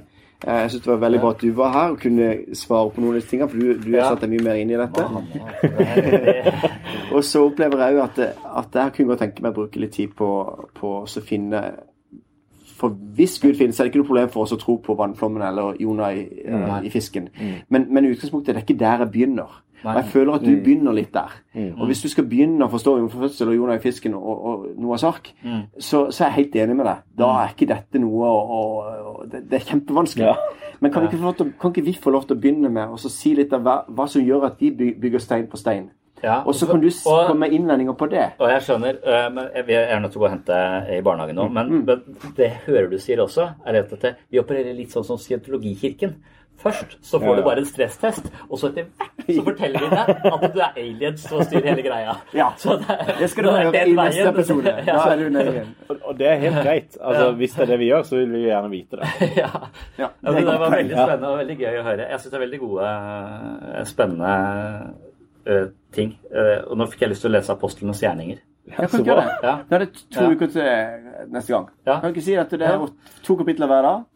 [0.46, 2.28] Eh, Jeg synes det var veldig bra at du var her og kunne
[2.58, 4.70] svare på noen av disse tingene, for du, du har satt deg mye mer inn
[4.70, 5.04] i dette.
[7.14, 8.32] og så opplever jeg jo at, det-
[8.62, 10.28] at jeg kunne godt tenke meg å bruke litt tid på,
[10.78, 11.62] på å finne
[12.78, 15.42] For hvis Gud finnes, er det ikke noe problem for oss å tro på vannflommen
[15.42, 16.28] eller Jonah i,
[16.86, 17.24] i fisken.
[17.74, 19.56] Men, men i utgangspunktet er det ikke der jeg begynner.
[19.84, 21.34] Og jeg føler at du begynner litt der.
[21.78, 24.64] Og hvis du skal begynne å forstå jomfru fødsel og Jonah i fisken og, og
[24.78, 25.30] Noahs ark,
[25.78, 27.04] så, så er jeg helt enig med deg.
[27.18, 28.62] Da er ikke dette noe å,
[29.30, 30.34] det, det er kjempevanskelig.
[30.80, 32.98] Men kan, vi ikke til, kan ikke vi få lov til å begynne med å
[33.10, 35.88] si litt av hva, hva som gjør at de bygger stein på stein?
[36.22, 38.24] Ja, Og så kan du komme med innvendinger på det.
[38.38, 40.56] Og jeg skjønner, jeg jeg er nødt til å gå og hente
[40.96, 41.46] i barnehagen nå.
[41.54, 46.16] Men, men det hører du sier også, er at vi opererer litt sånn som scientologikirken.
[46.58, 50.32] Først så får du bare en stresstest, og så etter hvert så forteller de deg
[50.32, 52.14] at du er aliens og styrer hele greia.
[52.34, 52.48] Ja.
[52.58, 54.72] Så det, Det skal du høre i neste episode.
[54.86, 55.70] Da er du nede igjen.
[55.98, 56.98] Og, det er helt greit.
[57.00, 59.12] Altså, Hvis det er det vi gjør, så vil vi gjerne vite det.
[59.42, 59.50] Ja.
[59.98, 62.10] Ja, Det, det var veldig spennende og veldig gøy å høre.
[62.10, 64.34] Jeg syns det er veldig gode, eh, spennende
[65.48, 65.64] uh,
[65.94, 66.14] ting.
[66.34, 68.42] Uh, og nå fikk jeg lyst til å lese Apostlenes gjerninger.
[68.68, 69.38] Jeg kan ikke gjøre det.
[69.46, 69.56] Ja.
[69.70, 70.30] Da er det to Ja.
[70.34, 71.68] uker til neste gang.
[71.86, 72.00] Ja.
[72.00, 72.88] Kan du ikke si at det er
[73.24, 74.06] to kapitler hver dag?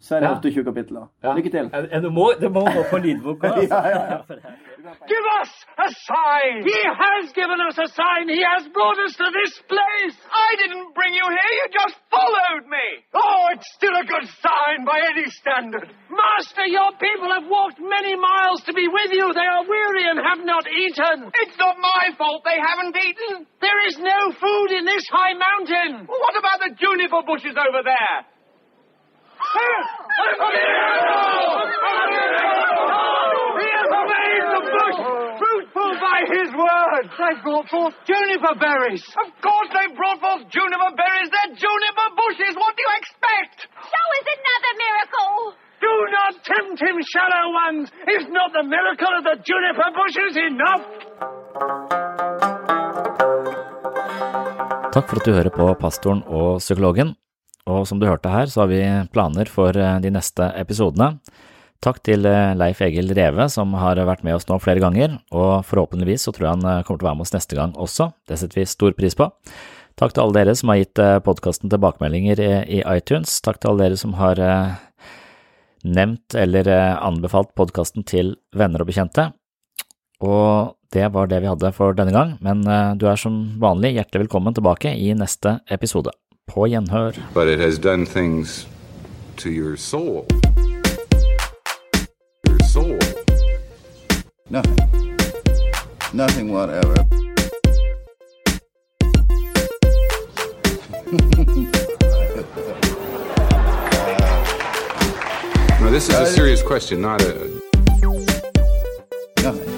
[0.00, 0.34] Så er det Ja.
[0.38, 1.04] 28 kapitler.
[1.24, 1.34] Ja.
[1.34, 1.64] Lykke til.
[2.06, 3.62] Du må, du må gå på lydbok òg.
[3.74, 4.20] Ja, ja, ja.
[5.12, 5.50] Give us
[5.86, 6.54] a sign!
[6.64, 8.24] He has given us a sign!
[8.30, 10.16] He has brought us to this place!
[10.48, 12.86] I didn't bring you here, you just followed me!
[13.12, 15.92] Oh, it's still a good sign by any standard!
[16.08, 19.26] Master, your people have walked many miles to be with you.
[19.34, 21.16] They are weary and have not eaten.
[21.42, 23.44] It's not my fault they haven't eaten.
[23.60, 26.06] There is no food in this high mountain.
[26.06, 28.18] What about the juniper bushes over there?
[29.48, 29.64] He
[33.72, 34.98] has made the bush
[35.40, 37.04] fruitful by his word.
[37.16, 39.04] They brought forth juniper berries.
[39.24, 41.28] Of course they brought forth juniper berries.
[41.32, 42.52] They're juniper bushes.
[42.60, 43.56] What do you expect?
[43.72, 45.56] Show us another miracle.
[45.80, 47.86] Do not tempt him, shallow ones.
[48.04, 50.84] Is not the miracle of the juniper bushes enough?
[54.92, 57.16] Takk for at du hører på Pastoren og psykologen.
[57.68, 58.80] Og som du hørte her, så har vi
[59.12, 61.18] planer for eh, de neste episodene.
[61.84, 65.66] Takk til eh, Leif Egil Reve, som har vært med oss nå flere ganger, og
[65.68, 68.10] forhåpentligvis så tror jeg han eh, kommer til å være med oss neste gang også.
[68.28, 69.28] Det setter vi stor pris på.
[69.98, 73.32] Takk til alle dere som har gitt podkasten tilbakemeldinger i, iTunes.
[73.42, 74.38] Takk til alle dere som har
[75.82, 79.24] nevnt eller anbefalt podkasten til venner og bekjente.
[80.22, 82.62] Og det var det vi hadde for denne gang, men
[82.94, 86.14] du er som vanlig hjertelig velkommen tilbake i neste episode.
[86.48, 87.12] På gjenhør.
[87.34, 88.66] but it has done things
[89.36, 90.26] to your soul.
[92.48, 92.98] Your soul.
[94.50, 94.78] Nothing.
[96.12, 96.94] Nothing whatever.
[105.80, 107.60] Now, this is a serious question, not a.
[109.42, 109.77] Nothing.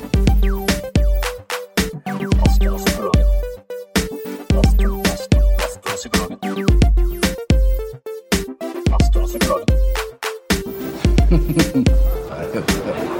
[11.32, 13.19] ありがとうございます。